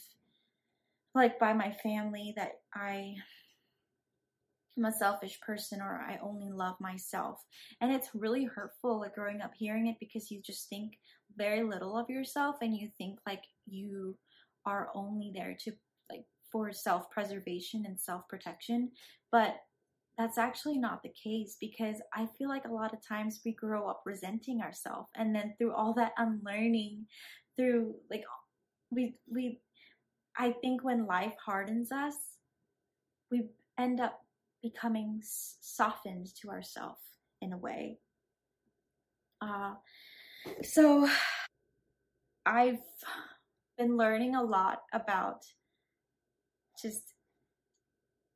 like 1.15 1.39
by 1.39 1.53
my 1.53 1.73
family 1.83 2.33
that 2.37 2.53
i 2.75 3.15
am 4.79 4.85
a 4.87 4.93
selfish 4.93 5.39
person 5.41 5.81
or 5.81 6.05
i 6.09 6.19
only 6.23 6.51
love 6.51 6.77
myself. 6.81 7.39
And 7.81 7.93
it's 7.93 8.15
really 8.15 8.45
hurtful 8.45 9.01
like 9.01 9.15
growing 9.15 9.43
up 9.43 9.53
hearing 9.55 9.89
it 9.89 9.97
because 10.01 10.31
you 10.31 10.41
just 10.41 10.69
think 10.69 10.93
very 11.37 11.63
little 11.63 11.97
of 11.97 12.09
yourself 12.11 12.57
and 12.63 12.77
you 12.77 12.89
think 12.99 13.19
like 13.27 13.43
you 13.67 14.17
are 14.65 14.91
only 14.95 15.33
there 15.35 15.57
to 15.65 15.73
for 16.53 16.73
self-preservation 16.73 17.85
and 17.87 17.99
self-protection 17.99 18.91
but 19.33 19.57
that's 20.19 20.39
actually 20.39 20.79
not 20.79 21.03
the 21.03 21.11
case 21.11 21.57
because 21.61 21.97
I 22.15 22.29
feel 22.39 22.49
like 22.49 22.67
a 22.67 22.73
lot 22.73 22.93
of 22.93 23.07
times 23.07 23.41
we 23.45 23.53
grow 23.53 23.89
up 23.89 24.03
resenting 24.05 24.61
ourselves 24.61 25.09
and 25.17 25.35
then 25.35 25.55
through 25.57 25.73
all 25.73 25.95
that 25.95 26.13
unlearning 26.19 27.07
through 27.57 27.95
like 28.11 28.25
we 28.91 29.15
we 29.31 29.61
I 30.37 30.53
think 30.61 30.85
when 30.85 31.07
life 31.07 31.35
hardens 31.45 31.93
us 31.93 32.15
we 33.31 33.45
end 33.79 34.01
up 34.01 34.21
becoming 34.63 35.21
softened 35.23 36.29
to 36.41 36.51
ourselves 36.51 37.01
in 37.41 37.53
a 37.53 37.59
way. 37.59 37.99
Uh 39.41 39.75
so 40.63 41.09
I've 42.45 42.83
been 43.79 43.97
learning 43.97 44.35
a 44.35 44.43
lot 44.43 44.83
about 44.93 45.45
just 46.83 47.15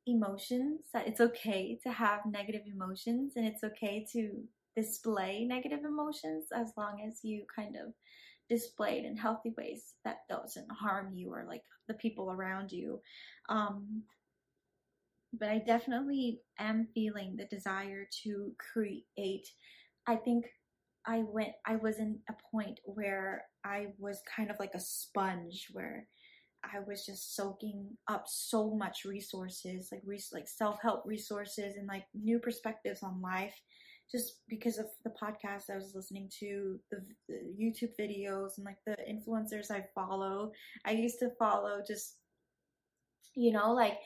emotions 0.07 0.81
that 0.93 1.07
it's 1.07 1.19
okay 1.19 1.77
to 1.83 1.91
have 1.91 2.21
negative 2.25 2.61
emotions 2.73 3.33
and 3.35 3.45
it's 3.45 3.63
okay 3.63 4.05
to 4.13 4.41
display 4.75 5.43
negative 5.43 5.83
emotions 5.83 6.45
as 6.55 6.71
long 6.77 7.03
as 7.05 7.19
you 7.23 7.43
kind 7.53 7.75
of 7.75 7.93
display 8.49 8.99
it 8.99 9.05
in 9.05 9.17
healthy 9.17 9.53
ways 9.57 9.95
that 10.05 10.19
doesn't 10.29 10.71
harm 10.71 11.11
you 11.13 11.33
or 11.33 11.45
like 11.47 11.63
the 11.87 11.93
people 11.95 12.31
around 12.31 12.71
you. 12.71 13.01
Um 13.49 14.03
but 15.37 15.49
i 15.49 15.57
definitely 15.57 16.39
am 16.57 16.87
feeling 16.93 17.35
the 17.35 17.45
desire 17.45 18.07
to 18.23 18.53
create. 18.71 19.47
I 20.07 20.15
think 20.15 20.45
i 21.05 21.23
went 21.27 21.51
i 21.65 21.75
was 21.75 21.99
in 21.99 22.19
a 22.29 22.33
point 22.51 22.79
where 22.83 23.45
i 23.65 23.87
was 23.97 24.21
kind 24.35 24.49
of 24.49 24.57
like 24.59 24.73
a 24.73 24.79
sponge 24.79 25.67
where 25.73 26.07
I 26.73 26.79
was 26.79 27.05
just 27.05 27.35
soaking 27.35 27.87
up 28.07 28.25
so 28.27 28.71
much 28.71 29.05
resources, 29.05 29.89
like 29.91 30.01
res- 30.05 30.31
like 30.33 30.47
self 30.47 30.81
help 30.81 31.03
resources 31.05 31.75
and 31.77 31.87
like 31.87 32.05
new 32.13 32.39
perspectives 32.39 33.03
on 33.03 33.21
life, 33.21 33.55
just 34.11 34.41
because 34.47 34.77
of 34.77 34.87
the 35.03 35.11
podcast 35.21 35.69
I 35.69 35.75
was 35.75 35.93
listening 35.95 36.29
to, 36.39 36.79
the, 36.91 37.05
the 37.27 37.35
YouTube 37.59 37.91
videos, 37.99 38.57
and 38.57 38.65
like 38.65 38.77
the 38.85 38.97
influencers 39.09 39.71
I 39.71 39.85
follow. 39.93 40.51
I 40.85 40.91
used 40.91 41.19
to 41.19 41.31
follow 41.37 41.81
just, 41.85 42.17
you 43.35 43.51
know, 43.51 43.73
like 43.73 43.97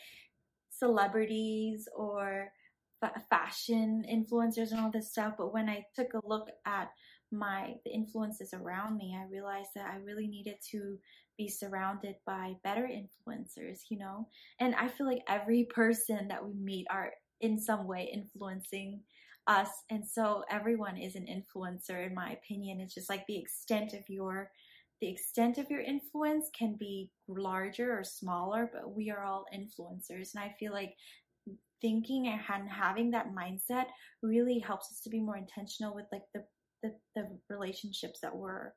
celebrities 0.70 1.88
or 1.96 2.52
fa- 3.00 3.22
fashion 3.30 4.06
influencers 4.12 4.72
and 4.72 4.80
all 4.80 4.92
this 4.92 5.12
stuff. 5.12 5.36
But 5.38 5.54
when 5.54 5.70
I 5.70 5.86
took 5.96 6.14
a 6.14 6.28
look 6.28 6.50
at 6.66 6.90
my 7.32 7.76
the 7.86 7.92
influences 7.92 8.54
around 8.54 8.98
me, 8.98 9.18
I 9.18 9.30
realized 9.32 9.70
that 9.76 9.90
I 9.92 9.98
really 9.98 10.28
needed 10.28 10.56
to 10.72 10.98
be 11.42 11.50
surrounded 11.50 12.16
by 12.26 12.54
better 12.64 12.88
influencers, 12.88 13.80
you 13.90 13.98
know? 13.98 14.28
And 14.60 14.76
I 14.76 14.88
feel 14.88 15.08
like 15.08 15.24
every 15.28 15.68
person 15.74 16.28
that 16.28 16.46
we 16.46 16.54
meet 16.54 16.86
are 16.92 17.12
in 17.40 17.60
some 17.60 17.88
way 17.88 18.12
influencing 18.14 19.02
us. 19.48 19.70
And 19.90 20.08
so 20.08 20.44
everyone 20.52 20.98
is 20.98 21.16
an 21.16 21.26
influencer, 21.26 22.06
in 22.06 22.14
my 22.14 22.32
opinion. 22.32 22.80
It's 22.80 22.94
just 22.94 23.10
like 23.10 23.26
the 23.28 23.40
extent 23.40 23.94
of 23.94 24.08
your 24.08 24.52
the 25.02 25.10
extent 25.10 25.58
of 25.58 25.68
your 25.72 25.82
influence 25.82 26.52
can 26.56 26.76
be 26.80 27.10
larger 27.28 27.92
or 27.92 28.04
smaller, 28.04 28.70
but 28.72 28.96
we 28.96 29.10
are 29.10 29.24
all 29.24 29.46
influencers. 29.52 30.36
And 30.36 30.44
I 30.44 30.54
feel 30.60 30.74
like 30.74 30.94
thinking 31.82 32.28
and 32.28 32.70
having 32.70 33.10
that 33.10 33.34
mindset 33.34 33.86
really 34.22 34.60
helps 34.60 34.92
us 34.92 35.00
to 35.00 35.10
be 35.10 35.20
more 35.20 35.38
intentional 35.38 35.96
with 35.96 36.06
like 36.12 36.22
the 36.36 36.44
the, 36.84 36.94
the 37.16 37.28
relationships 37.50 38.20
that 38.22 38.36
we're 38.36 38.72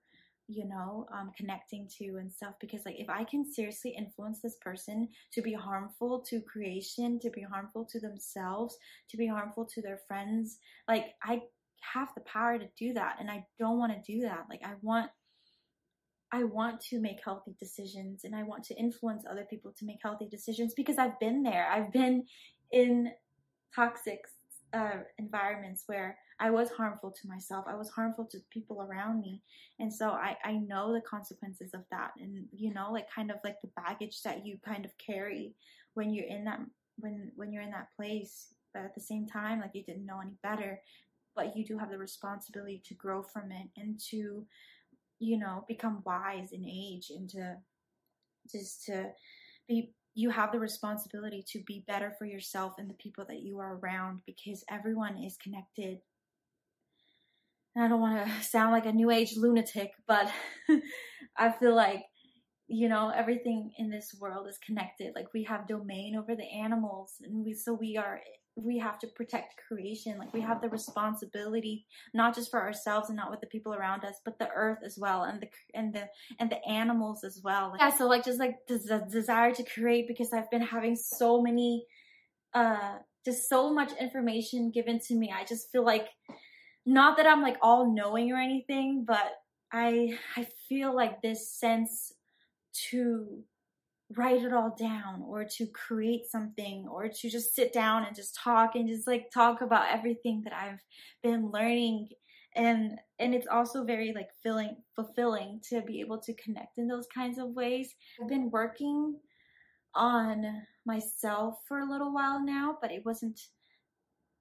you 0.46 0.66
know 0.66 1.06
um, 1.12 1.32
connecting 1.36 1.88
to 1.98 2.16
and 2.18 2.30
stuff 2.30 2.54
because 2.60 2.84
like 2.84 2.96
if 2.98 3.08
i 3.08 3.24
can 3.24 3.50
seriously 3.50 3.94
influence 3.96 4.40
this 4.42 4.56
person 4.60 5.08
to 5.32 5.40
be 5.40 5.54
harmful 5.54 6.20
to 6.20 6.40
creation 6.42 7.18
to 7.18 7.30
be 7.30 7.40
harmful 7.40 7.86
to 7.90 7.98
themselves 7.98 8.76
to 9.08 9.16
be 9.16 9.26
harmful 9.26 9.64
to 9.64 9.80
their 9.80 10.00
friends 10.06 10.58
like 10.86 11.06
i 11.22 11.40
have 11.80 12.08
the 12.14 12.20
power 12.22 12.58
to 12.58 12.66
do 12.78 12.92
that 12.92 13.16
and 13.20 13.30
i 13.30 13.44
don't 13.58 13.78
want 13.78 13.92
to 13.92 14.12
do 14.12 14.20
that 14.22 14.44
like 14.50 14.60
i 14.64 14.72
want 14.82 15.10
i 16.30 16.44
want 16.44 16.80
to 16.80 17.00
make 17.00 17.18
healthy 17.24 17.54
decisions 17.58 18.24
and 18.24 18.34
i 18.34 18.42
want 18.42 18.62
to 18.64 18.74
influence 18.76 19.24
other 19.30 19.46
people 19.48 19.72
to 19.78 19.86
make 19.86 19.98
healthy 20.02 20.28
decisions 20.30 20.74
because 20.74 20.98
i've 20.98 21.18
been 21.20 21.42
there 21.42 21.68
i've 21.70 21.92
been 21.92 22.24
in 22.70 23.10
toxic 23.74 24.20
uh, 24.74 24.98
environments 25.18 25.84
where 25.86 26.18
I 26.40 26.50
was 26.50 26.70
harmful 26.70 27.12
to 27.12 27.28
myself. 27.28 27.64
I 27.68 27.76
was 27.76 27.90
harmful 27.90 28.26
to 28.30 28.38
people 28.50 28.82
around 28.82 29.20
me. 29.20 29.42
And 29.78 29.92
so 29.92 30.10
I, 30.10 30.36
I 30.44 30.54
know 30.54 30.92
the 30.92 31.00
consequences 31.00 31.72
of 31.74 31.82
that. 31.90 32.10
And, 32.18 32.46
you 32.52 32.74
know, 32.74 32.90
like 32.92 33.06
kind 33.14 33.30
of 33.30 33.36
like 33.44 33.56
the 33.62 33.70
baggage 33.76 34.22
that 34.22 34.44
you 34.44 34.58
kind 34.64 34.84
of 34.84 34.90
carry 34.98 35.54
when 35.94 36.12
you're 36.12 36.26
in 36.26 36.44
that, 36.44 36.60
when, 36.98 37.30
when 37.36 37.52
you're 37.52 37.62
in 37.62 37.70
that 37.70 37.88
place. 37.96 38.48
But 38.72 38.82
at 38.82 38.94
the 38.94 39.00
same 39.00 39.26
time, 39.26 39.60
like 39.60 39.70
you 39.74 39.84
didn't 39.84 40.06
know 40.06 40.20
any 40.20 40.36
better, 40.42 40.80
but 41.36 41.56
you 41.56 41.64
do 41.64 41.78
have 41.78 41.90
the 41.90 41.98
responsibility 41.98 42.82
to 42.86 42.94
grow 42.94 43.22
from 43.22 43.52
it 43.52 43.68
and 43.76 44.00
to, 44.10 44.44
you 45.20 45.38
know, 45.38 45.64
become 45.68 46.02
wise 46.04 46.50
in 46.52 46.64
age 46.64 47.10
and 47.10 47.30
to 47.30 47.56
just 48.50 48.84
to 48.86 49.10
be 49.68 49.92
you 50.14 50.30
have 50.30 50.52
the 50.52 50.60
responsibility 50.60 51.44
to 51.48 51.62
be 51.66 51.84
better 51.86 52.14
for 52.18 52.24
yourself 52.24 52.74
and 52.78 52.88
the 52.88 52.94
people 52.94 53.24
that 53.28 53.42
you 53.42 53.58
are 53.58 53.78
around 53.78 54.20
because 54.26 54.64
everyone 54.70 55.18
is 55.18 55.36
connected. 55.36 55.98
And 57.74 57.84
I 57.84 57.88
don't 57.88 58.00
want 58.00 58.24
to 58.26 58.42
sound 58.48 58.72
like 58.72 58.86
a 58.86 58.92
new 58.92 59.10
age 59.10 59.34
lunatic, 59.36 59.90
but 60.06 60.30
I 61.36 61.50
feel 61.50 61.74
like, 61.74 62.04
you 62.66 62.88
know, 62.88 63.12
everything 63.14 63.72
in 63.78 63.90
this 63.90 64.16
world 64.18 64.46
is 64.48 64.58
connected. 64.58 65.12
Like 65.14 65.32
we 65.34 65.44
have 65.44 65.68
domain 65.68 66.16
over 66.16 66.34
the 66.34 66.48
animals 66.50 67.16
and 67.22 67.44
we, 67.44 67.52
so 67.54 67.74
we 67.74 67.96
are 67.96 68.20
we 68.56 68.78
have 68.78 69.00
to 69.00 69.08
protect 69.08 69.60
creation. 69.66 70.16
Like 70.16 70.32
we 70.32 70.40
have 70.40 70.62
the 70.62 70.68
responsibility 70.68 71.86
not 72.14 72.34
just 72.34 72.50
for 72.50 72.62
ourselves 72.62 73.08
and 73.08 73.16
not 73.16 73.30
with 73.30 73.40
the 73.40 73.48
people 73.48 73.74
around 73.74 74.04
us 74.04 74.20
but 74.24 74.38
the 74.38 74.48
earth 74.54 74.78
as 74.84 74.96
well 74.98 75.24
and 75.24 75.40
the 75.40 75.48
and 75.74 75.92
the 75.92 76.08
and 76.38 76.50
the 76.50 76.64
animals 76.64 77.24
as 77.24 77.40
well. 77.42 77.74
Yeah 77.78 77.90
so 77.90 78.06
like 78.06 78.24
just 78.24 78.38
like 78.38 78.56
the 78.68 79.06
desire 79.10 79.52
to 79.52 79.64
create 79.64 80.06
because 80.06 80.32
i've 80.32 80.50
been 80.50 80.62
having 80.62 80.96
so 80.96 81.42
many 81.42 81.84
uh 82.54 82.98
just 83.24 83.48
so 83.48 83.72
much 83.72 83.90
information 84.00 84.70
given 84.70 85.00
to 85.00 85.14
me. 85.14 85.34
I 85.36 85.44
just 85.44 85.72
feel 85.72 85.84
like 85.84 86.08
not 86.86 87.16
that 87.16 87.26
i'm 87.26 87.42
like 87.42 87.56
all 87.62 87.92
knowing 87.94 88.30
or 88.32 88.36
anything 88.36 89.04
but 89.06 89.32
i 89.72 90.16
i 90.36 90.46
feel 90.68 90.94
like 90.94 91.22
this 91.22 91.50
sense 91.50 92.12
to 92.90 93.44
write 94.16 94.42
it 94.42 94.52
all 94.52 94.74
down 94.78 95.22
or 95.26 95.44
to 95.44 95.66
create 95.68 96.26
something 96.26 96.86
or 96.90 97.08
to 97.08 97.30
just 97.30 97.54
sit 97.54 97.72
down 97.72 98.04
and 98.04 98.14
just 98.14 98.36
talk 98.36 98.74
and 98.74 98.88
just 98.88 99.06
like 99.06 99.30
talk 99.32 99.60
about 99.62 99.90
everything 99.90 100.42
that 100.44 100.52
I've 100.52 100.80
been 101.22 101.50
learning 101.50 102.08
and 102.54 102.98
and 103.18 103.34
it's 103.34 103.46
also 103.46 103.84
very 103.84 104.12
like 104.12 104.28
filling 104.42 104.76
fulfilling 104.94 105.60
to 105.68 105.80
be 105.82 106.00
able 106.00 106.18
to 106.18 106.34
connect 106.34 106.78
in 106.78 106.86
those 106.86 107.06
kinds 107.12 107.38
of 107.38 107.48
ways. 107.48 107.94
I've 108.20 108.28
been 108.28 108.50
working 108.50 109.16
on 109.94 110.62
myself 110.86 111.58
for 111.66 111.80
a 111.80 111.90
little 111.90 112.12
while 112.12 112.44
now, 112.44 112.78
but 112.80 112.90
it 112.90 113.04
wasn't 113.04 113.40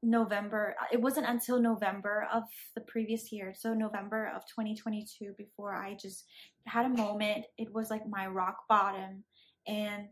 November. 0.04 0.76
It 0.92 1.02
wasn't 1.02 1.28
until 1.28 1.60
November 1.60 2.28
of 2.32 2.44
the 2.76 2.82
previous 2.82 3.32
year, 3.32 3.54
so 3.58 3.74
November 3.74 4.32
of 4.36 4.44
2022, 4.48 5.34
before 5.38 5.74
I 5.74 5.96
just 6.00 6.26
had 6.66 6.86
a 6.86 6.90
moment. 6.90 7.46
It 7.58 7.74
was 7.74 7.90
like 7.90 8.08
my 8.08 8.28
rock 8.28 8.58
bottom 8.68 9.24
and 9.66 10.08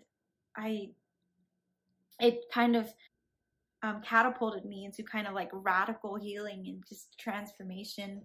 I 0.57 0.91
it 2.19 2.45
kind 2.53 2.75
of 2.75 2.87
um, 3.83 4.01
catapulted 4.03 4.63
me 4.65 4.85
into 4.85 5.03
kind 5.03 5.27
of 5.27 5.33
like 5.33 5.49
radical 5.51 6.15
healing 6.15 6.65
and 6.67 6.83
just 6.87 7.19
transformation. 7.19 8.21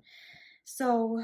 So, 0.65 1.23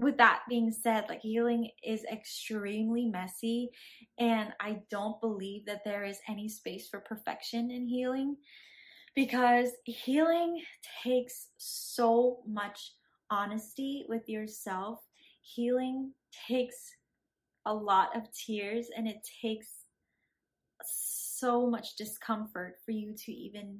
with 0.00 0.16
that 0.16 0.40
being 0.48 0.72
said, 0.72 1.04
like 1.08 1.20
healing 1.20 1.70
is 1.84 2.04
extremely 2.12 3.06
messy, 3.06 3.70
and 4.18 4.52
I 4.60 4.80
don't 4.90 5.20
believe 5.20 5.66
that 5.66 5.84
there 5.84 6.02
is 6.02 6.18
any 6.28 6.48
space 6.48 6.88
for 6.88 6.98
perfection 6.98 7.70
in 7.70 7.86
healing 7.86 8.36
because 9.14 9.70
healing 9.84 10.60
takes 11.02 11.48
so 11.58 12.38
much 12.46 12.92
honesty 13.30 14.04
with 14.08 14.28
yourself. 14.28 15.00
Healing 15.42 16.12
takes 16.48 16.76
a 17.66 17.74
lot 17.74 18.16
of 18.16 18.22
tears 18.32 18.88
and 18.96 19.06
it 19.08 19.26
takes 19.42 19.68
so 20.84 21.68
much 21.68 21.96
discomfort 21.96 22.76
for 22.84 22.92
you 22.92 23.14
to 23.16 23.32
even 23.32 23.78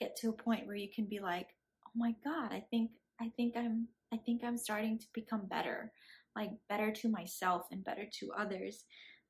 get 0.00 0.16
to 0.16 0.30
a 0.30 0.32
point 0.32 0.66
where 0.66 0.76
you 0.76 0.88
can 0.94 1.04
be 1.04 1.20
like 1.20 1.48
oh 1.86 1.90
my 1.94 2.14
god 2.24 2.52
i 2.52 2.62
think 2.70 2.90
i 3.20 3.30
think 3.36 3.54
i'm 3.56 3.86
i 4.12 4.16
think 4.16 4.42
i'm 4.42 4.56
starting 4.56 4.98
to 4.98 5.06
become 5.14 5.46
better 5.46 5.92
like 6.36 6.50
better 6.68 6.90
to 6.90 7.08
myself 7.08 7.66
and 7.70 7.84
better 7.84 8.04
to 8.10 8.30
others 8.38 8.84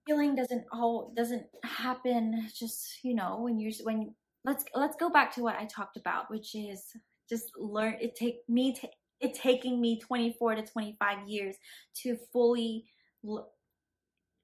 healing 0.07 0.35
doesn't 0.35 0.65
all 0.73 1.13
doesn't 1.17 1.47
happen 1.65 2.49
just 2.57 2.99
you 3.03 3.15
know 3.15 3.41
when 3.41 3.59
you're 3.59 3.73
when 3.83 4.15
let's 4.45 4.65
let's 4.75 4.97
go 4.97 5.11
back 5.11 5.33
to 5.35 5.43
what 5.43 5.57
i 5.57 5.65
talked 5.67 5.97
about 5.97 6.31
which 6.31 6.55
is 6.55 6.85
just 7.29 7.53
learn 7.57 7.95
it 8.01 8.17
take 8.17 8.41
me 8.49 8.73
to 8.73 8.89
it 9.21 9.35
taking 9.35 9.81
me 9.81 10.01
24 10.01 10.57
to 10.57 10.63
25 10.63 11.29
years 11.29 11.57
to 11.95 12.17
fully 12.33 12.87
l- 13.25 13.51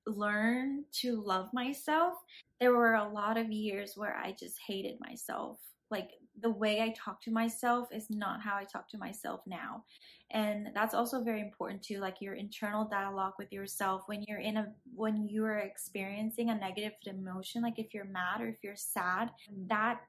learn 0.07 0.85
to 0.93 1.21
love 1.21 1.53
myself. 1.53 2.15
There 2.61 2.75
were 2.75 2.95
a 2.95 3.09
lot 3.09 3.37
of 3.37 3.51
years 3.51 3.95
where 3.97 4.17
I 4.17 4.33
just 4.33 4.57
hated 4.67 4.99
myself. 5.01 5.59
Like 5.91 6.11
the 6.43 6.51
way 6.51 6.81
I 6.81 6.95
talk 6.97 7.23
to 7.23 7.31
myself 7.31 7.89
is 7.93 8.11
not 8.11 8.43
how 8.43 8.57
I 8.57 8.65
talk 8.65 8.89
to 8.91 8.99
myself 8.99 9.41
now. 9.47 9.85
And 10.31 10.71
that's 10.75 10.95
also 10.95 11.23
very 11.23 11.41
important 11.41 11.83
too, 11.83 11.99
like 11.99 12.21
your 12.21 12.35
internal 12.35 12.85
dialogue 12.85 13.35
with 13.39 13.53
yourself 13.53 14.03
when 14.07 14.23
you're 14.25 14.41
in 14.41 14.57
a 14.57 14.73
when 14.95 15.29
you're 15.29 15.59
experiencing 15.59 16.51
a 16.51 16.55
negative 16.55 16.93
emotion, 17.07 17.63
like 17.63 17.79
if 17.79 17.95
you're 17.95 18.05
mad 18.05 18.41
or 18.41 18.49
if 18.49 18.57
you're 18.63 18.77
sad, 18.77 19.31
that 19.69 20.01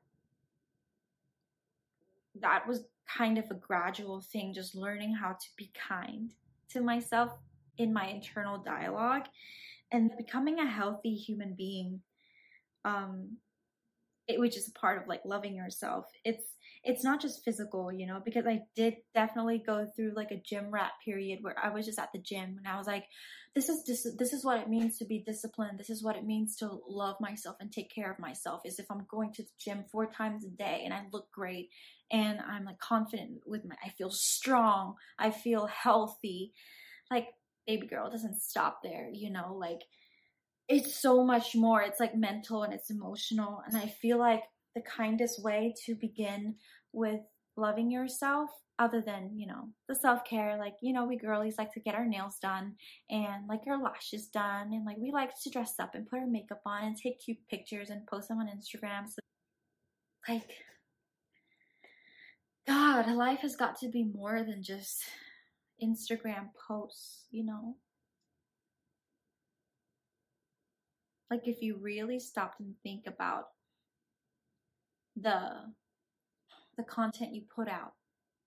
that 2.42 2.68
was 2.68 2.86
kind 3.08 3.38
of 3.38 3.46
a 3.50 3.56
gradual 3.56 4.22
thing, 4.22 4.54
just 4.54 4.76
learning 4.76 5.13
how 5.13 5.32
to 5.32 5.48
be 5.56 5.72
kind 5.88 6.34
to 6.70 6.82
myself 6.82 7.32
in 7.78 7.94
my 7.94 8.08
internal 8.08 8.58
dialogue 8.58 9.26
and 9.92 10.12
becoming 10.18 10.60
a 10.60 10.68
healthy 10.68 11.13
human 11.13 11.54
being 11.54 12.02
um 12.86 13.38
it, 14.28 14.40
which 14.40 14.58
is 14.58 14.68
a 14.68 14.80
part 14.80 15.02
of 15.02 15.08
like 15.08 15.22
loving 15.26 15.56
yourself. 15.56 16.06
It's 16.24 16.44
it's 16.84 17.04
not 17.04 17.20
just 17.20 17.44
physical 17.44 17.92
you 17.92 18.06
know 18.06 18.22
because 18.24 18.46
i 18.46 18.62
did 18.76 18.94
definitely 19.13 19.62
go 19.66 19.88
through 19.96 20.13
like 20.16 20.30
a 20.32 20.42
gym 20.46 20.70
rat 20.70 20.92
period 21.04 21.40
where 21.42 21.56
i 21.62 21.70
was 21.70 21.86
just 21.86 21.98
at 21.98 22.10
the 22.13 22.20
gym 22.20 22.56
and 22.58 22.68
i 22.68 22.78
was 22.78 22.86
like 22.86 23.06
this 23.58 23.70
is 23.70 23.84
this, 23.86 24.08
this 24.20 24.34
is 24.34 24.46
what 24.46 24.60
it 24.60 24.70
means 24.70 25.00
to 25.00 25.06
be 25.06 25.24
disciplined. 25.26 25.80
This 25.80 25.90
is 25.90 26.04
what 26.04 26.16
it 26.16 26.24
means 26.24 26.56
to 26.58 26.80
love 26.88 27.16
myself 27.20 27.56
and 27.60 27.72
take 27.72 27.90
care 27.94 28.12
of 28.12 28.20
myself 28.20 28.62
is 28.66 28.78
if 28.78 28.86
i'm 28.92 29.08
going 29.10 29.34
to 29.34 29.42
the 29.42 29.50
gym 29.60 29.84
four 29.92 30.06
times 30.06 30.46
a 30.46 30.50
day 30.50 30.84
and 30.86 30.94
i 30.94 31.02
look 31.12 31.32
great 31.32 31.70
and 32.12 32.40
i'm 32.48 32.66
like 32.66 32.78
confident 32.78 33.40
with 33.48 33.66
my 33.66 33.76
i 33.84 33.90
feel 33.90 34.12
strong 34.12 34.94
i 35.18 35.32
feel 35.32 35.66
healthy 35.66 36.54
like 37.10 37.30
baby 37.66 37.88
girl 37.88 38.12
doesn't 38.12 38.40
stop 38.40 38.82
there 38.84 39.10
you 39.12 39.32
know 39.32 39.56
like 39.60 39.82
it's 40.69 40.95
so 40.95 41.23
much 41.23 41.56
more. 41.56 41.82
It's 41.82 41.99
like 41.99 42.15
mental 42.15 42.63
and 42.63 42.73
it's 42.73 42.89
emotional 42.89 43.62
and 43.65 43.77
i 43.77 43.88
feel 43.88 44.17
like 44.17 44.43
the 44.75 44.82
kindest 44.82 45.43
way 45.43 45.73
to 45.86 45.95
begin 45.95 46.56
with 46.93 47.21
loving 47.56 47.89
yourself 47.89 48.51
other 48.80 49.01
than 49.01 49.32
you 49.36 49.47
know 49.47 49.67
the 49.89 49.95
self-care 49.95 50.56
like 50.60 50.75
you 50.82 50.93
know 50.93 51.06
we 51.06 51.17
girlies 51.17 51.58
like 51.58 51.73
to 51.73 51.80
get 51.80 51.95
our 51.95 52.06
nails 52.06 52.38
done 52.39 52.75
and 53.10 53.47
like 53.47 53.62
our 53.67 53.82
lashes 53.82 54.27
done 54.27 54.71
and 54.71 54.86
like 54.86 54.97
we 54.97 55.12
like 55.12 55.32
to 55.41 55.49
dress 55.49 55.73
up 55.80 55.95
and 55.95 56.08
put 56.08 56.19
our 56.19 56.27
makeup 56.27 56.62
on 56.65 56.84
and 56.84 56.95
take 56.95 57.19
cute 57.19 57.39
pictures 57.49 57.89
and 57.89 58.06
post 58.06 58.27
them 58.27 58.38
on 58.38 58.47
instagram 58.47 59.08
so 59.08 59.19
like 60.30 60.51
god 62.67 63.10
life 63.10 63.39
has 63.39 63.56
got 63.56 63.80
to 63.80 63.89
be 63.89 64.03
more 64.03 64.43
than 64.43 64.62
just 64.62 65.03
instagram 65.84 66.49
posts 66.67 67.25
you 67.32 67.43
know 67.43 67.75
like 71.30 71.48
if 71.48 71.62
you 71.62 71.78
really 71.78 72.20
stopped 72.20 72.60
and 72.60 72.74
think 72.84 73.06
about 73.08 73.46
the 75.16 75.52
the 76.78 76.84
content 76.84 77.34
you 77.34 77.42
put 77.54 77.68
out 77.68 77.94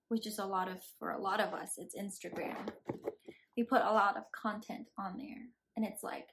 which 0.08 0.26
is 0.26 0.38
a 0.38 0.44
lot 0.44 0.68
of 0.68 0.78
for 0.98 1.12
a 1.12 1.20
lot 1.20 1.40
of 1.40 1.52
us 1.52 1.74
it's 1.78 1.96
instagram. 1.96 2.68
We 3.56 3.64
put 3.64 3.82
a 3.82 3.92
lot 3.92 4.16
of 4.16 4.22
content 4.32 4.86
on 4.98 5.18
there 5.18 5.42
and 5.76 5.84
it's 5.84 6.02
like 6.02 6.28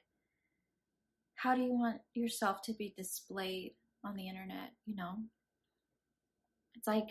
how 1.34 1.54
do 1.54 1.62
you 1.62 1.72
want 1.72 1.98
yourself 2.14 2.62
to 2.62 2.72
be 2.72 2.94
displayed 2.96 3.72
on 4.04 4.14
the 4.16 4.28
internet 4.28 4.72
you 4.86 4.94
know? 4.94 5.16
It's 6.74 6.86
like 6.86 7.08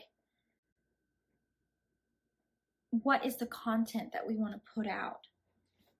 what 2.91 3.25
is 3.25 3.37
the 3.37 3.45
content 3.47 4.13
that 4.13 4.25
we 4.25 4.35
want 4.35 4.53
to 4.53 4.61
put 4.73 4.87
out 4.87 5.27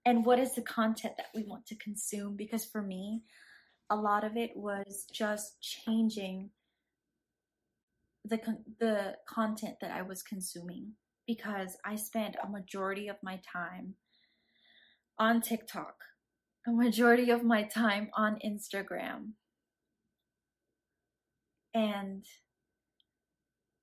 and 0.08 0.26
what 0.26 0.40
is 0.40 0.56
the 0.56 0.62
content 0.62 1.16
that 1.18 1.28
we 1.36 1.44
want 1.44 1.66
to 1.68 1.76
consume 1.76 2.38
because 2.38 2.64
for 2.64 2.82
me 2.82 3.24
a 3.90 3.96
lot 3.96 4.24
of 4.24 4.38
it 4.38 4.56
was 4.56 5.06
just 5.12 5.62
changing 5.62 6.50
the 8.24 8.40
the 8.80 9.16
content 9.28 9.76
that 9.82 9.92
I 9.92 10.02
was 10.02 10.24
consuming 10.24 10.94
because 11.26 11.78
I 11.84 11.98
spent 11.98 12.38
a 12.42 12.50
majority 12.50 13.10
of 13.10 13.18
my 13.22 13.42
time 13.54 13.96
on 15.20 15.42
TikTok, 15.42 15.96
a 16.66 16.72
majority 16.72 17.30
of 17.32 17.44
my 17.44 17.64
time 17.64 18.10
on 18.14 18.40
Instagram. 18.46 19.32
And 21.74 22.26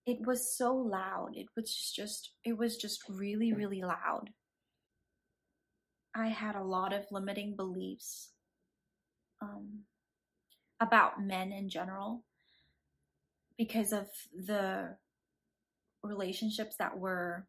it 0.07 0.19
was 0.27 0.57
so 0.57 0.75
loud. 0.75 1.33
It 1.35 1.49
was 1.57 1.93
just 1.95 2.33
it 2.45 2.57
was 2.57 2.77
just 2.77 3.03
really 3.09 3.53
really 3.53 3.83
loud. 3.83 4.31
I 6.15 6.29
had 6.29 6.55
a 6.55 6.63
lot 6.63 6.93
of 6.93 7.07
limiting 7.11 7.57
beliefs 7.57 8.31
um, 9.43 9.81
about 10.81 11.23
men 11.23 11.53
in 11.53 11.69
general 11.69 12.23
because 13.59 13.93
of 13.93 14.07
the 14.33 14.97
relationships 16.03 16.77
that 16.79 16.99
were 16.99 17.47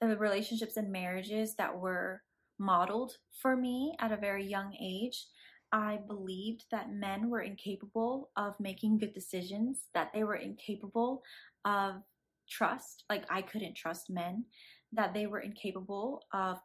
the 0.00 0.16
relationships 0.16 0.76
and 0.78 0.90
marriages 0.90 1.56
that 1.56 1.78
were 1.78 2.22
modeled 2.58 3.16
for 3.42 3.56
me 3.56 3.94
at 3.98 4.12
a 4.12 4.16
very 4.16 4.46
young 4.46 4.74
age. 4.80 5.26
I 5.72 5.98
believed 6.06 6.64
that 6.70 6.92
men 6.92 7.28
were 7.28 7.42
incapable 7.42 8.30
of 8.36 8.58
making 8.58 8.98
good 8.98 9.12
decisions, 9.12 9.88
that 9.94 10.10
they 10.14 10.24
were 10.24 10.36
incapable 10.36 11.22
of 11.64 12.02
trust, 12.48 13.04
like 13.08 13.24
I 13.30 13.42
couldn't 13.42 13.76
trust 13.76 14.10
men, 14.10 14.46
that 14.92 15.14
they 15.14 15.26
were 15.26 15.40
incapable 15.40 16.22
of 16.32 16.58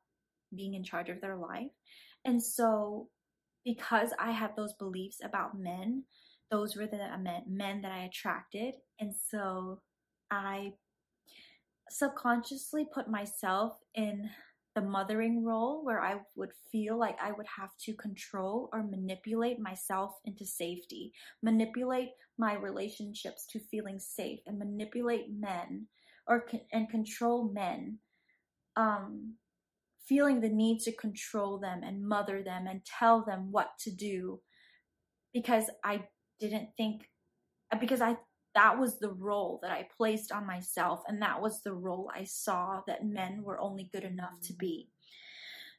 being 0.55 0.73
in 0.73 0.83
charge 0.83 1.09
of 1.09 1.21
their 1.21 1.37
life. 1.37 1.71
And 2.25 2.41
so, 2.41 3.09
because 3.63 4.09
I 4.19 4.31
had 4.31 4.51
those 4.55 4.73
beliefs 4.73 5.17
about 5.23 5.57
men, 5.57 6.03
those 6.51 6.75
were 6.75 6.87
the 6.87 6.97
men, 7.19 7.43
men 7.47 7.81
that 7.81 7.91
I 7.91 8.05
attracted. 8.05 8.75
And 8.99 9.13
so, 9.15 9.81
I 10.31 10.73
subconsciously 11.89 12.87
put 12.93 13.09
myself 13.09 13.77
in 13.93 14.29
the 14.75 14.81
mothering 14.81 15.43
role 15.43 15.83
where 15.85 16.01
I 16.01 16.17
would 16.35 16.51
feel 16.71 16.99
like 16.99 17.15
I 17.21 17.31
would 17.31 17.47
have 17.57 17.69
to 17.85 17.93
control 17.93 18.69
or 18.73 18.83
manipulate 18.83 19.59
myself 19.59 20.15
into 20.25 20.45
safety, 20.45 21.13
manipulate 21.41 22.09
my 22.37 22.55
relationships 22.55 23.47
to 23.51 23.59
feeling 23.59 23.99
safe, 23.99 24.39
and 24.45 24.59
manipulate 24.59 25.27
men 25.31 25.87
or 26.27 26.45
and 26.73 26.89
control 26.89 27.49
men 27.53 27.99
um, 28.75 29.35
feeling 30.07 30.39
the 30.39 30.49
need 30.49 30.79
to 30.81 30.91
control 30.91 31.57
them 31.57 31.81
and 31.83 32.07
mother 32.07 32.43
them 32.43 32.67
and 32.67 32.85
tell 32.85 33.23
them 33.23 33.51
what 33.51 33.69
to 33.79 33.91
do 33.91 34.39
because 35.33 35.65
I 35.83 36.03
didn't 36.39 36.69
think 36.77 37.09
because 37.79 38.01
I 38.01 38.17
that 38.53 38.79
was 38.79 38.99
the 38.99 39.11
role 39.11 39.59
that 39.61 39.71
I 39.71 39.87
placed 39.97 40.31
on 40.31 40.47
myself 40.47 41.03
and 41.07 41.21
that 41.21 41.41
was 41.41 41.61
the 41.61 41.73
role 41.73 42.09
I 42.15 42.23
saw 42.23 42.81
that 42.87 43.05
men 43.05 43.43
were 43.43 43.59
only 43.59 43.89
good 43.91 44.05
enough 44.05 44.39
to 44.43 44.53
be. 44.53 44.89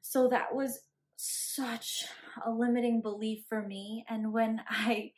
So 0.02 0.28
that 0.28 0.54
was 0.54 0.80
such 1.16 2.04
a 2.44 2.50
limiting 2.50 3.00
belief 3.00 3.44
for 3.48 3.62
me 3.62 4.04
and 4.08 4.32
when 4.32 4.60
I 4.68 5.12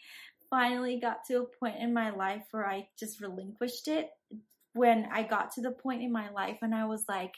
finally 0.51 1.01
got 1.01 1.25
to 1.27 1.43
a 1.43 1.59
point 1.59 1.77
in 1.81 1.93
my 1.93 2.11
life 2.11 2.45
where 2.53 2.67
I 2.67 2.89
just 2.99 3.21
relinquished 3.21 3.89
it 3.89 4.11
when 4.73 5.09
I 5.13 5.25
got 5.25 5.51
to 5.53 5.61
the 5.61 5.73
point 5.73 6.03
in 6.03 6.13
my 6.13 6.31
life 6.31 6.59
and 6.63 6.75
I 6.75 6.87
was 6.87 7.05
like 7.09 7.35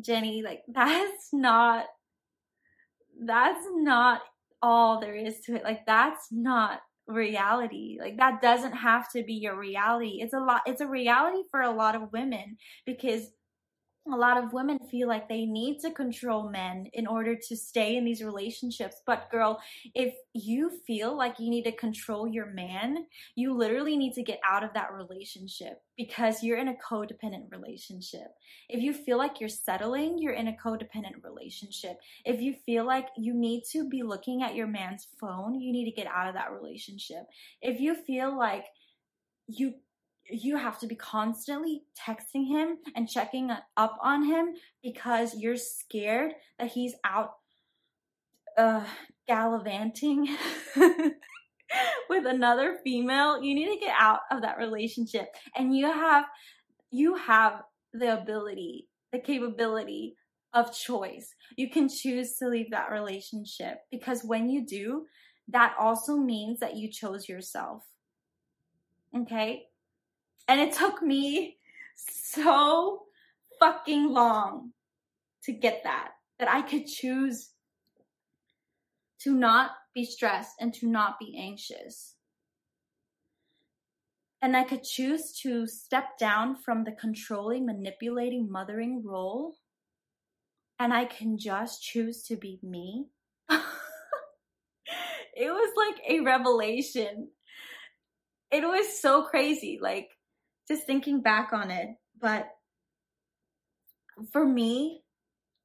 Jenny, 0.00 0.42
like 0.42 0.62
that's 0.68 1.28
not 1.32 1.86
that's 3.24 3.64
not 3.74 4.20
all 4.62 5.00
there 5.00 5.14
is 5.14 5.40
to 5.40 5.56
it. 5.56 5.64
Like 5.64 5.86
that's 5.86 6.28
not 6.30 6.80
reality. 7.06 7.98
Like 8.00 8.18
that 8.18 8.42
doesn't 8.42 8.72
have 8.72 9.10
to 9.12 9.22
be 9.22 9.34
your 9.34 9.58
reality. 9.58 10.18
It's 10.20 10.34
a 10.34 10.40
lot 10.40 10.62
it's 10.66 10.80
a 10.80 10.86
reality 10.86 11.42
for 11.50 11.62
a 11.62 11.70
lot 11.70 11.94
of 11.94 12.12
women 12.12 12.56
because 12.86 13.30
a 14.12 14.16
lot 14.16 14.42
of 14.42 14.52
women 14.52 14.78
feel 14.90 15.08
like 15.08 15.28
they 15.28 15.44
need 15.44 15.80
to 15.80 15.90
control 15.90 16.48
men 16.50 16.88
in 16.92 17.06
order 17.06 17.34
to 17.34 17.56
stay 17.56 17.96
in 17.96 18.04
these 18.04 18.22
relationships. 18.22 19.02
But, 19.06 19.30
girl, 19.30 19.60
if 19.94 20.14
you 20.34 20.70
feel 20.86 21.16
like 21.16 21.38
you 21.38 21.50
need 21.50 21.64
to 21.64 21.72
control 21.72 22.26
your 22.26 22.46
man, 22.46 23.06
you 23.34 23.56
literally 23.56 23.96
need 23.96 24.14
to 24.14 24.22
get 24.22 24.40
out 24.48 24.64
of 24.64 24.72
that 24.74 24.92
relationship 24.92 25.82
because 25.96 26.42
you're 26.42 26.58
in 26.58 26.68
a 26.68 26.74
codependent 26.74 27.50
relationship. 27.50 28.28
If 28.68 28.82
you 28.82 28.92
feel 28.92 29.18
like 29.18 29.40
you're 29.40 29.48
settling, 29.48 30.18
you're 30.18 30.32
in 30.32 30.48
a 30.48 30.56
codependent 30.64 31.24
relationship. 31.24 31.98
If 32.24 32.40
you 32.40 32.54
feel 32.66 32.86
like 32.86 33.08
you 33.16 33.34
need 33.34 33.64
to 33.72 33.88
be 33.88 34.02
looking 34.02 34.42
at 34.42 34.54
your 34.54 34.66
man's 34.66 35.08
phone, 35.20 35.60
you 35.60 35.72
need 35.72 35.86
to 35.86 35.90
get 35.90 36.06
out 36.06 36.28
of 36.28 36.34
that 36.34 36.52
relationship. 36.52 37.24
If 37.60 37.80
you 37.80 37.94
feel 37.94 38.36
like 38.36 38.64
you 39.48 39.74
you 40.30 40.56
have 40.56 40.78
to 40.78 40.86
be 40.86 40.94
constantly 40.94 41.82
texting 41.98 42.46
him 42.48 42.78
and 42.94 43.08
checking 43.08 43.50
up 43.76 43.98
on 44.02 44.24
him 44.24 44.54
because 44.82 45.34
you're 45.34 45.56
scared 45.56 46.32
that 46.58 46.68
he's 46.68 46.94
out 47.04 47.32
uh 48.56 48.84
gallivanting 49.26 50.28
with 52.08 52.26
another 52.26 52.78
female 52.82 53.42
you 53.42 53.54
need 53.54 53.72
to 53.72 53.80
get 53.84 53.94
out 53.98 54.20
of 54.30 54.42
that 54.42 54.58
relationship 54.58 55.28
and 55.56 55.76
you 55.76 55.90
have 55.90 56.24
you 56.90 57.14
have 57.14 57.62
the 57.92 58.20
ability, 58.20 58.88
the 59.12 59.18
capability 59.18 60.16
of 60.54 60.74
choice. 60.74 61.34
You 61.56 61.70
can 61.70 61.88
choose 61.88 62.36
to 62.38 62.48
leave 62.48 62.70
that 62.70 62.90
relationship 62.90 63.78
because 63.90 64.24
when 64.24 64.48
you 64.48 64.66
do, 64.66 65.06
that 65.48 65.74
also 65.78 66.16
means 66.16 66.60
that 66.60 66.76
you 66.76 66.90
chose 66.90 67.28
yourself. 67.28 67.82
Okay? 69.16 69.64
And 70.48 70.60
it 70.60 70.72
took 70.72 71.02
me 71.02 71.58
so 71.94 73.02
fucking 73.60 74.12
long 74.12 74.72
to 75.44 75.52
get 75.52 75.82
that, 75.84 76.12
that 76.38 76.48
I 76.48 76.62
could 76.62 76.86
choose 76.86 77.50
to 79.20 79.34
not 79.34 79.72
be 79.94 80.04
stressed 80.04 80.54
and 80.58 80.72
to 80.74 80.86
not 80.86 81.18
be 81.18 81.36
anxious. 81.38 82.14
And 84.40 84.56
I 84.56 84.64
could 84.64 84.84
choose 84.84 85.32
to 85.42 85.66
step 85.66 86.16
down 86.18 86.56
from 86.56 86.84
the 86.84 86.92
controlling, 86.92 87.66
manipulating, 87.66 88.50
mothering 88.50 89.02
role. 89.04 89.56
And 90.78 90.94
I 90.94 91.06
can 91.06 91.38
just 91.38 91.82
choose 91.82 92.22
to 92.24 92.36
be 92.36 92.60
me. 92.62 93.06
it 93.50 93.60
was 95.36 95.72
like 95.76 96.00
a 96.08 96.20
revelation. 96.20 97.30
It 98.52 98.62
was 98.62 99.00
so 99.00 99.24
crazy, 99.24 99.80
like 99.82 100.10
just 100.68 100.86
thinking 100.86 101.22
back 101.22 101.52
on 101.52 101.70
it. 101.70 101.88
But 102.20 102.48
for 104.32 104.46
me, 104.46 105.02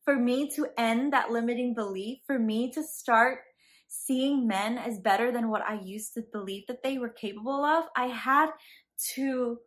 for 0.05 0.15
me 0.15 0.49
to 0.55 0.67
end 0.77 1.13
that 1.13 1.31
limiting 1.31 1.73
belief, 1.73 2.19
for 2.25 2.39
me 2.39 2.71
to 2.71 2.83
start 2.83 3.39
seeing 3.87 4.47
men 4.47 4.77
as 4.77 4.99
better 4.99 5.31
than 5.31 5.49
what 5.49 5.61
I 5.61 5.79
used 5.81 6.13
to 6.15 6.23
believe 6.31 6.63
that 6.67 6.83
they 6.83 6.97
were 6.97 7.09
capable 7.09 7.63
of, 7.63 7.85
I 7.95 8.07
had 8.07 8.49
to 9.15 9.59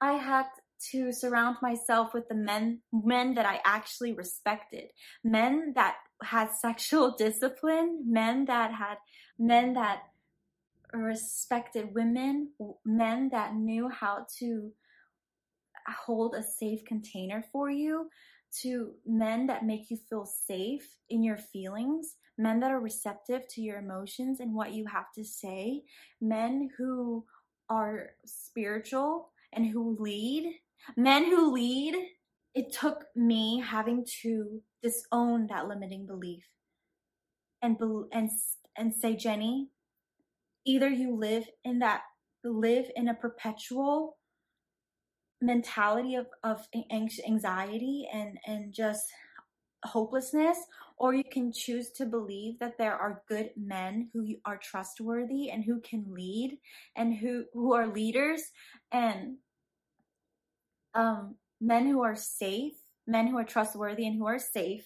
I 0.00 0.12
had 0.12 0.46
to 0.90 1.12
surround 1.12 1.56
myself 1.62 2.12
with 2.12 2.28
the 2.28 2.34
men 2.34 2.80
men 2.92 3.34
that 3.34 3.46
I 3.46 3.60
actually 3.64 4.12
respected. 4.12 4.90
Men 5.22 5.72
that 5.76 5.96
had 6.22 6.50
sexual 6.52 7.14
discipline, 7.18 8.04
men 8.06 8.46
that 8.46 8.72
had 8.72 8.96
men 9.38 9.74
that 9.74 10.02
respected 11.02 11.94
women, 11.94 12.50
men 12.84 13.28
that 13.30 13.54
knew 13.54 13.88
how 13.88 14.26
to 14.38 14.70
hold 16.06 16.34
a 16.34 16.42
safe 16.42 16.84
container 16.86 17.44
for 17.52 17.70
you, 17.70 18.08
to 18.62 18.92
men 19.06 19.46
that 19.46 19.64
make 19.64 19.90
you 19.90 19.98
feel 20.08 20.24
safe 20.24 20.88
in 21.10 21.22
your 21.22 21.36
feelings, 21.36 22.16
men 22.38 22.60
that 22.60 22.70
are 22.70 22.80
receptive 22.80 23.46
to 23.48 23.60
your 23.60 23.78
emotions 23.78 24.40
and 24.40 24.54
what 24.54 24.72
you 24.72 24.86
have 24.86 25.12
to 25.14 25.24
say, 25.24 25.82
men 26.20 26.70
who 26.78 27.24
are 27.68 28.10
spiritual 28.24 29.30
and 29.52 29.66
who 29.66 29.96
lead, 29.98 30.54
men 30.96 31.24
who 31.24 31.52
lead. 31.52 31.94
It 32.54 32.72
took 32.72 33.06
me 33.16 33.60
having 33.66 34.06
to 34.22 34.60
disown 34.80 35.48
that 35.48 35.66
limiting 35.66 36.06
belief 36.06 36.44
and 37.64 37.76
and 38.12 38.30
and 38.76 38.94
say, 38.94 39.16
Jenny, 39.16 39.70
either 40.64 40.88
you 40.88 41.14
live 41.16 41.48
in 41.64 41.78
that 41.80 42.02
live 42.42 42.86
in 42.96 43.08
a 43.08 43.14
perpetual 43.14 44.18
mentality 45.40 46.14
of, 46.14 46.26
of 46.42 46.66
anxiety 46.92 48.08
and, 48.12 48.38
and 48.46 48.72
just 48.72 49.04
hopelessness, 49.84 50.58
or 50.96 51.14
you 51.14 51.24
can 51.24 51.52
choose 51.52 51.90
to 51.90 52.06
believe 52.06 52.58
that 52.58 52.78
there 52.78 52.96
are 52.96 53.22
good 53.28 53.50
men 53.56 54.08
who 54.12 54.26
are 54.44 54.58
trustworthy 54.62 55.50
and 55.50 55.64
who 55.64 55.80
can 55.80 56.04
lead 56.08 56.58
and 56.96 57.14
who, 57.14 57.44
who 57.52 57.74
are 57.74 57.86
leaders 57.86 58.42
and 58.92 59.36
um, 60.94 61.34
men 61.60 61.86
who 61.86 62.02
are 62.02 62.16
safe, 62.16 62.74
men 63.06 63.26
who 63.26 63.36
are 63.38 63.44
trustworthy 63.44 64.06
and 64.06 64.16
who 64.16 64.26
are 64.26 64.38
safe. 64.38 64.84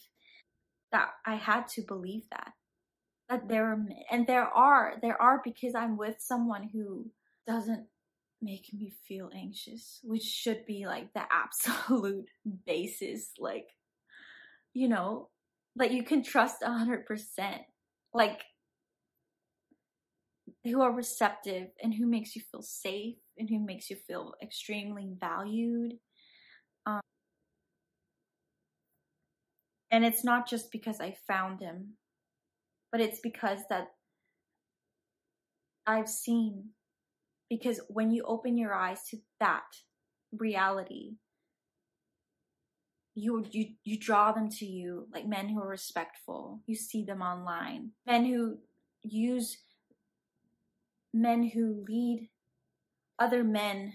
That 0.90 1.10
I 1.26 1.34
had 1.34 1.68
to 1.74 1.82
believe 1.86 2.22
that 2.30 2.52
that 3.28 3.48
there 3.48 3.66
are 3.72 3.86
and 4.10 4.26
there 4.26 4.44
are 4.44 4.94
there 5.02 5.20
are 5.20 5.40
because 5.44 5.74
I'm 5.74 5.96
with 5.96 6.16
someone 6.18 6.68
who 6.72 7.10
doesn't 7.46 7.86
make 8.40 8.72
me 8.72 8.92
feel 9.06 9.30
anxious, 9.34 10.00
which 10.02 10.22
should 10.22 10.64
be 10.66 10.86
like 10.86 11.12
the 11.12 11.22
absolute 11.30 12.28
basis. 12.66 13.30
Like, 13.38 13.68
you 14.74 14.88
know, 14.88 15.28
that 15.76 15.92
you 15.92 16.02
can 16.02 16.22
trust 16.22 16.62
a 16.62 16.70
hundred 16.70 17.06
percent. 17.06 17.62
Like, 18.14 18.42
who 20.64 20.80
are 20.80 20.92
receptive 20.92 21.68
and 21.82 21.94
who 21.94 22.06
makes 22.06 22.34
you 22.34 22.42
feel 22.50 22.62
safe 22.62 23.16
and 23.38 23.48
who 23.48 23.58
makes 23.58 23.90
you 23.90 23.96
feel 23.96 24.34
extremely 24.42 25.08
valued. 25.18 25.94
Um, 26.86 27.00
and 29.90 30.04
it's 30.04 30.24
not 30.24 30.48
just 30.48 30.72
because 30.72 31.00
I 31.00 31.16
found 31.26 31.60
him, 31.60 31.94
but 32.90 33.00
it's 33.00 33.20
because 33.20 33.60
that 33.70 33.88
I've 35.86 36.08
seen. 36.08 36.70
Because 37.48 37.80
when 37.88 38.10
you 38.10 38.24
open 38.26 38.58
your 38.58 38.74
eyes 38.74 39.04
to 39.10 39.18
that 39.40 39.64
reality 40.32 41.12
you 43.18 43.44
you 43.50 43.66
you 43.84 43.98
draw 43.98 44.32
them 44.32 44.48
to 44.48 44.64
you 44.64 45.08
like 45.12 45.26
men 45.26 45.48
who 45.48 45.60
are 45.60 45.68
respectful. 45.68 46.60
You 46.66 46.76
see 46.76 47.04
them 47.04 47.20
online. 47.20 47.90
Men 48.06 48.24
who 48.24 48.58
use 49.02 49.58
men 51.12 51.50
who 51.54 51.84
lead 51.88 52.28
other 53.18 53.42
men 53.42 53.94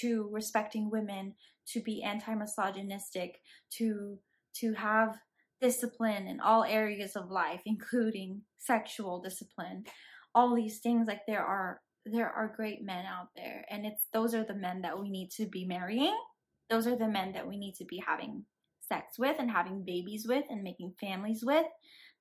to 0.00 0.28
respecting 0.32 0.90
women 0.90 1.34
to 1.68 1.80
be 1.82 2.02
anti-misogynistic 2.02 3.40
to 3.76 4.18
to 4.54 4.72
have 4.74 5.18
discipline 5.62 6.26
in 6.26 6.40
all 6.40 6.64
areas 6.64 7.16
of 7.16 7.30
life 7.30 7.62
including 7.64 8.42
sexual 8.58 9.22
discipline. 9.22 9.84
All 10.34 10.54
these 10.54 10.80
things 10.80 11.06
like 11.06 11.20
there 11.26 11.44
are 11.44 11.80
there 12.04 12.30
are 12.30 12.52
great 12.56 12.82
men 12.82 13.06
out 13.06 13.28
there 13.36 13.64
and 13.70 13.86
it's 13.86 14.06
those 14.12 14.34
are 14.34 14.44
the 14.44 14.54
men 14.54 14.82
that 14.82 14.98
we 14.98 15.08
need 15.08 15.30
to 15.30 15.46
be 15.46 15.64
marrying. 15.64 16.16
Those 16.68 16.86
are 16.86 16.96
the 16.96 17.08
men 17.08 17.32
that 17.32 17.46
we 17.46 17.56
need 17.56 17.76
to 17.76 17.84
be 17.84 18.02
having 18.04 18.44
sex 18.80 19.18
with 19.18 19.36
and 19.38 19.50
having 19.50 19.84
babies 19.84 20.26
with 20.28 20.44
and 20.50 20.62
making 20.62 20.94
families 21.00 21.44
with. 21.44 21.66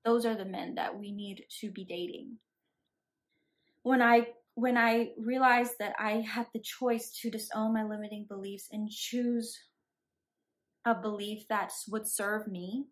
Those 0.06 0.26
are 0.26 0.36
the 0.36 0.46
men 0.46 0.76
that 0.76 0.98
we 0.98 1.12
need 1.12 1.46
to 1.62 1.72
be 1.72 1.84
dating. 1.84 2.38
When 3.84 4.02
i 4.02 4.28
when 4.54 4.78
i 4.78 5.10
realized 5.18 5.74
that 5.80 5.96
i 5.98 6.24
had 6.28 6.46
the 6.54 6.60
choice 6.60 7.10
to 7.22 7.32
disown 7.32 7.74
my 7.74 7.84
limiting 7.84 8.26
beliefs 8.28 8.68
and 8.72 8.90
choose 8.90 9.58
a 10.86 10.94
belief 10.94 11.48
that 11.48 11.72
would 11.90 12.08
serve 12.08 12.48
me 12.48 12.86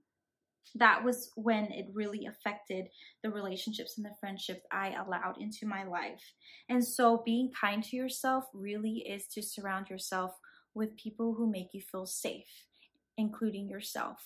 that 0.75 1.03
was 1.03 1.31
when 1.35 1.65
it 1.71 1.87
really 1.93 2.27
affected 2.27 2.85
the 3.23 3.31
relationships 3.31 3.97
and 3.97 4.05
the 4.05 4.15
friendships 4.19 4.61
I 4.71 4.93
allowed 4.93 5.37
into 5.39 5.65
my 5.65 5.83
life. 5.83 6.21
And 6.69 6.85
so 6.85 7.23
being 7.25 7.51
kind 7.59 7.83
to 7.85 7.95
yourself 7.95 8.45
really 8.53 9.05
is 9.07 9.25
to 9.33 9.41
surround 9.41 9.89
yourself 9.89 10.31
with 10.75 10.95
people 10.97 11.33
who 11.33 11.49
make 11.49 11.69
you 11.73 11.81
feel 11.81 12.05
safe, 12.05 12.67
including 13.17 13.67
yourself. 13.67 14.17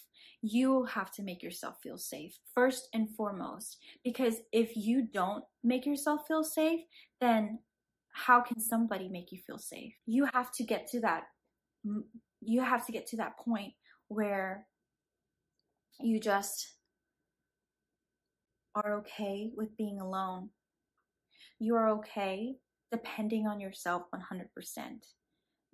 You 0.41 0.83
have 0.83 1.11
to 1.13 1.23
make 1.23 1.41
yourself 1.41 1.77
feel 1.81 1.97
safe 1.97 2.37
first 2.53 2.89
and 2.93 3.09
foremost, 3.15 3.77
because 4.03 4.41
if 4.51 4.75
you 4.75 5.07
don't 5.13 5.45
make 5.63 5.85
yourself 5.85 6.27
feel 6.27 6.43
safe, 6.43 6.81
then 7.21 7.59
how 8.11 8.41
can 8.41 8.59
somebody 8.59 9.07
make 9.07 9.31
you 9.31 9.39
feel 9.47 9.57
safe? 9.57 9.93
You 10.05 10.27
have 10.33 10.51
to 10.53 10.63
get 10.63 10.87
to 10.87 10.99
that 10.99 11.23
you 12.41 12.61
have 12.61 12.85
to 12.85 12.91
get 12.91 13.07
to 13.07 13.17
that 13.17 13.37
point 13.37 13.73
where 14.07 14.67
you 15.99 16.19
just 16.19 16.75
are 18.75 18.95
okay 18.99 19.51
with 19.55 19.77
being 19.77 19.99
alone. 19.99 20.49
You 21.59 21.75
are 21.75 21.89
okay 21.89 22.55
depending 22.91 23.47
on 23.47 23.59
yourself 23.59 24.03
100%. 24.13 24.45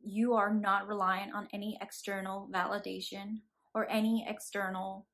You 0.02 0.34
are 0.34 0.54
not 0.54 0.88
reliant 0.88 1.34
on 1.34 1.48
any 1.54 1.78
external 1.82 2.50
validation 2.54 3.42
or 3.74 3.90
any 3.90 4.26
external 4.28 5.06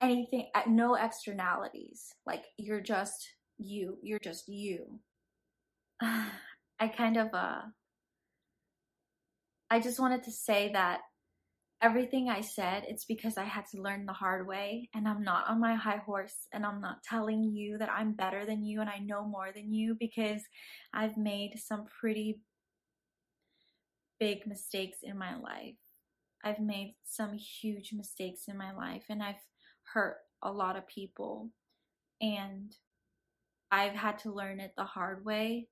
anything 0.00 0.48
uh, 0.54 0.62
no 0.68 0.94
externalities. 0.94 2.14
Like 2.26 2.44
you're 2.56 2.80
just 2.80 3.28
you. 3.58 3.98
You're 4.02 4.18
just 4.18 4.48
you. 4.48 5.00
I 6.00 6.88
kind 6.96 7.16
of 7.16 7.28
uh 7.32 7.62
I 9.70 9.80
just 9.80 10.00
wanted 10.00 10.22
to 10.24 10.30
say 10.30 10.70
that 10.72 11.00
everything 11.80 12.28
I 12.28 12.40
said, 12.40 12.84
it's 12.88 13.04
because 13.04 13.38
I 13.38 13.44
had 13.44 13.66
to 13.72 13.80
learn 13.80 14.06
the 14.06 14.12
hard 14.12 14.46
way 14.46 14.88
and 14.94 15.06
I'm 15.06 15.22
not 15.22 15.48
on 15.48 15.60
my 15.60 15.74
high 15.74 16.02
horse 16.04 16.48
and 16.52 16.66
I'm 16.66 16.80
not 16.80 17.02
telling 17.04 17.44
you 17.44 17.78
that 17.78 17.90
I'm 17.90 18.12
better 18.12 18.44
than 18.44 18.64
you 18.64 18.80
and 18.80 18.90
I 18.90 18.98
know 18.98 19.24
more 19.24 19.50
than 19.54 19.72
you 19.72 19.96
because 19.98 20.42
I've 20.92 21.16
made 21.16 21.58
some 21.58 21.84
pretty 22.00 22.40
big 24.18 24.46
mistakes 24.46 24.98
in 25.02 25.16
my 25.16 25.36
life. 25.36 25.76
I've 26.44 26.60
made 26.60 26.96
some 27.04 27.34
huge 27.34 27.92
mistakes 27.92 28.42
in 28.48 28.56
my 28.56 28.72
life 28.72 29.04
and 29.08 29.22
I've 29.22 29.42
hurt 29.92 30.16
a 30.42 30.50
lot 30.50 30.76
of 30.76 30.86
people 30.88 31.50
and 32.20 32.74
I've 33.70 33.94
had 33.94 34.18
to 34.20 34.32
learn 34.32 34.60
it 34.60 34.72
the 34.76 34.84
hard 34.84 35.24
way. 35.24 35.68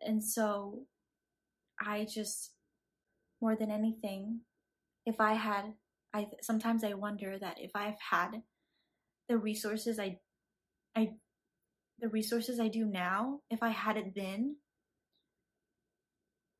And 0.00 0.24
so 0.24 0.86
I 1.80 2.06
just 2.10 2.52
more 3.40 3.56
than 3.56 3.70
anything, 3.70 4.40
if 5.06 5.20
I 5.20 5.34
had, 5.34 5.74
I 6.12 6.26
sometimes 6.42 6.84
I 6.84 6.94
wonder 6.94 7.38
that 7.38 7.58
if 7.60 7.70
I've 7.74 8.00
had 8.10 8.42
the 9.28 9.38
resources 9.38 9.98
I, 9.98 10.18
I, 10.96 11.10
the 11.98 12.08
resources 12.08 12.58
I 12.58 12.68
do 12.68 12.84
now, 12.84 13.40
if 13.50 13.62
I 13.62 13.68
had 13.68 13.96
it 13.96 14.14
then, 14.14 14.56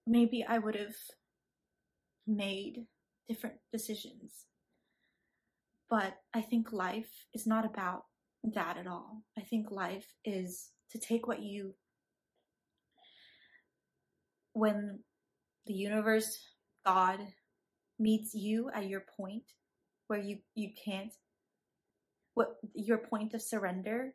maybe 0.07 0.45
I 0.47 0.59
would 0.59 0.77
have 0.77 0.95
made 2.27 2.87
different 3.29 3.57
decisions. 3.73 4.47
But 5.89 6.15
I 6.33 6.41
think 6.41 6.73
life 6.73 7.27
is 7.35 7.47
not 7.47 7.65
about 7.65 8.05
that 8.45 8.77
at 8.77 8.87
all. 8.87 9.23
I 9.37 9.43
think 9.43 9.71
life 9.71 10.07
is 10.25 10.71
to 10.93 10.99
take 10.99 11.27
what 11.27 11.43
you, 11.43 11.75
when 14.53 15.01
the 15.67 15.75
universe, 15.75 16.39
God, 16.87 17.21
meets 18.01 18.35
you 18.35 18.71
at 18.75 18.89
your 18.89 19.05
point 19.17 19.45
where 20.09 20.19
you, 20.19 20.39
you 20.55 20.71
can't, 20.85 21.13
what 22.35 22.57
your 22.75 22.99
point 22.99 23.35
of 23.35 23.43
surrender, 23.43 24.15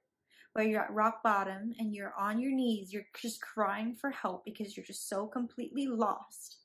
where 0.53 0.65
you're 0.65 0.81
at 0.81 0.93
rock 0.93 1.21
bottom 1.23 1.73
and 1.79 1.93
you're 1.93 2.13
on 2.17 2.39
your 2.39 2.51
knees, 2.51 2.91
you're 2.91 3.05
just 3.21 3.41
crying 3.41 3.95
for 3.95 4.09
help 4.09 4.43
because 4.43 4.75
you're 4.75 4.85
just 4.85 5.07
so 5.07 5.27
completely 5.27 5.85
lost. 5.85 6.57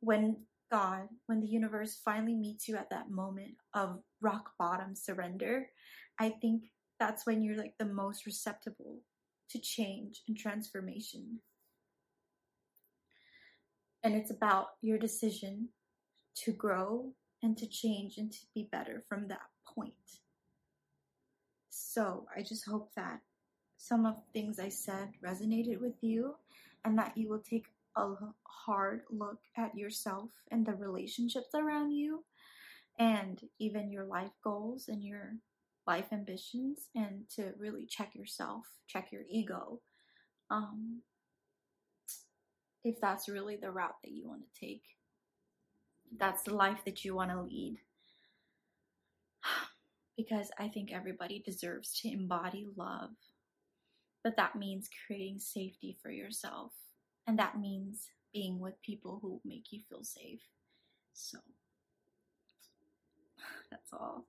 When 0.00 0.36
God, 0.70 1.08
when 1.26 1.40
the 1.40 1.46
universe 1.46 2.00
finally 2.04 2.34
meets 2.34 2.66
you 2.66 2.76
at 2.76 2.90
that 2.90 3.10
moment 3.10 3.54
of 3.74 4.00
rock 4.20 4.50
bottom 4.58 4.94
surrender, 4.96 5.66
I 6.18 6.30
think 6.30 6.64
that's 6.98 7.26
when 7.26 7.42
you're 7.42 7.58
like 7.58 7.74
the 7.78 7.84
most 7.84 8.26
receptible 8.26 9.00
to 9.50 9.58
change 9.58 10.22
and 10.26 10.36
transformation. 10.36 11.40
And 14.02 14.14
it's 14.14 14.30
about 14.30 14.68
your 14.80 14.98
decision 14.98 15.68
to 16.34 16.52
grow 16.52 17.12
and 17.42 17.56
to 17.58 17.66
change 17.66 18.18
and 18.18 18.32
to 18.32 18.38
be 18.54 18.68
better 18.70 19.04
from 19.08 19.28
that 19.28 19.50
point. 19.66 19.94
So 21.68 22.26
I 22.36 22.42
just 22.42 22.68
hope 22.68 22.90
that 22.96 23.20
some 23.76 24.06
of 24.06 24.14
the 24.14 24.40
things 24.40 24.58
I 24.58 24.68
said 24.68 25.10
resonated 25.24 25.80
with 25.80 25.96
you 26.02 26.36
and 26.84 26.98
that 26.98 27.16
you 27.16 27.28
will 27.28 27.40
take 27.40 27.66
a 27.96 28.12
hard 28.44 29.02
look 29.10 29.40
at 29.56 29.76
yourself 29.76 30.30
and 30.50 30.64
the 30.64 30.74
relationships 30.74 31.54
around 31.54 31.92
you 31.92 32.24
and 32.98 33.40
even 33.58 33.90
your 33.90 34.04
life 34.04 34.30
goals 34.44 34.88
and 34.88 35.02
your 35.02 35.34
life 35.86 36.06
ambitions 36.12 36.88
and 36.94 37.28
to 37.36 37.52
really 37.58 37.86
check 37.86 38.14
yourself, 38.14 38.66
check 38.86 39.10
your 39.10 39.22
ego. 39.28 39.80
Um, 40.50 41.00
if 42.84 43.00
that's 43.00 43.28
really 43.28 43.56
the 43.56 43.70
route 43.70 43.96
that 44.02 44.12
you 44.12 44.26
want 44.26 44.42
to 44.42 44.60
take, 44.60 44.82
that's 46.18 46.42
the 46.42 46.54
life 46.54 46.84
that 46.84 47.04
you 47.04 47.14
want 47.14 47.30
to 47.30 47.40
lead. 47.40 47.78
Because 50.14 50.50
I 50.58 50.68
think 50.68 50.92
everybody 50.92 51.42
deserves 51.44 51.98
to 52.00 52.12
embody 52.12 52.68
love. 52.76 53.12
But 54.22 54.36
that 54.36 54.54
means 54.54 54.90
creating 55.06 55.38
safety 55.38 55.96
for 56.02 56.10
yourself. 56.10 56.72
And 57.26 57.38
that 57.38 57.58
means 57.58 58.08
being 58.32 58.60
with 58.60 58.80
people 58.82 59.20
who 59.22 59.40
make 59.42 59.72
you 59.72 59.80
feel 59.88 60.04
safe. 60.04 60.42
So, 61.14 61.38
that's 63.70 63.90
all. 63.90 64.26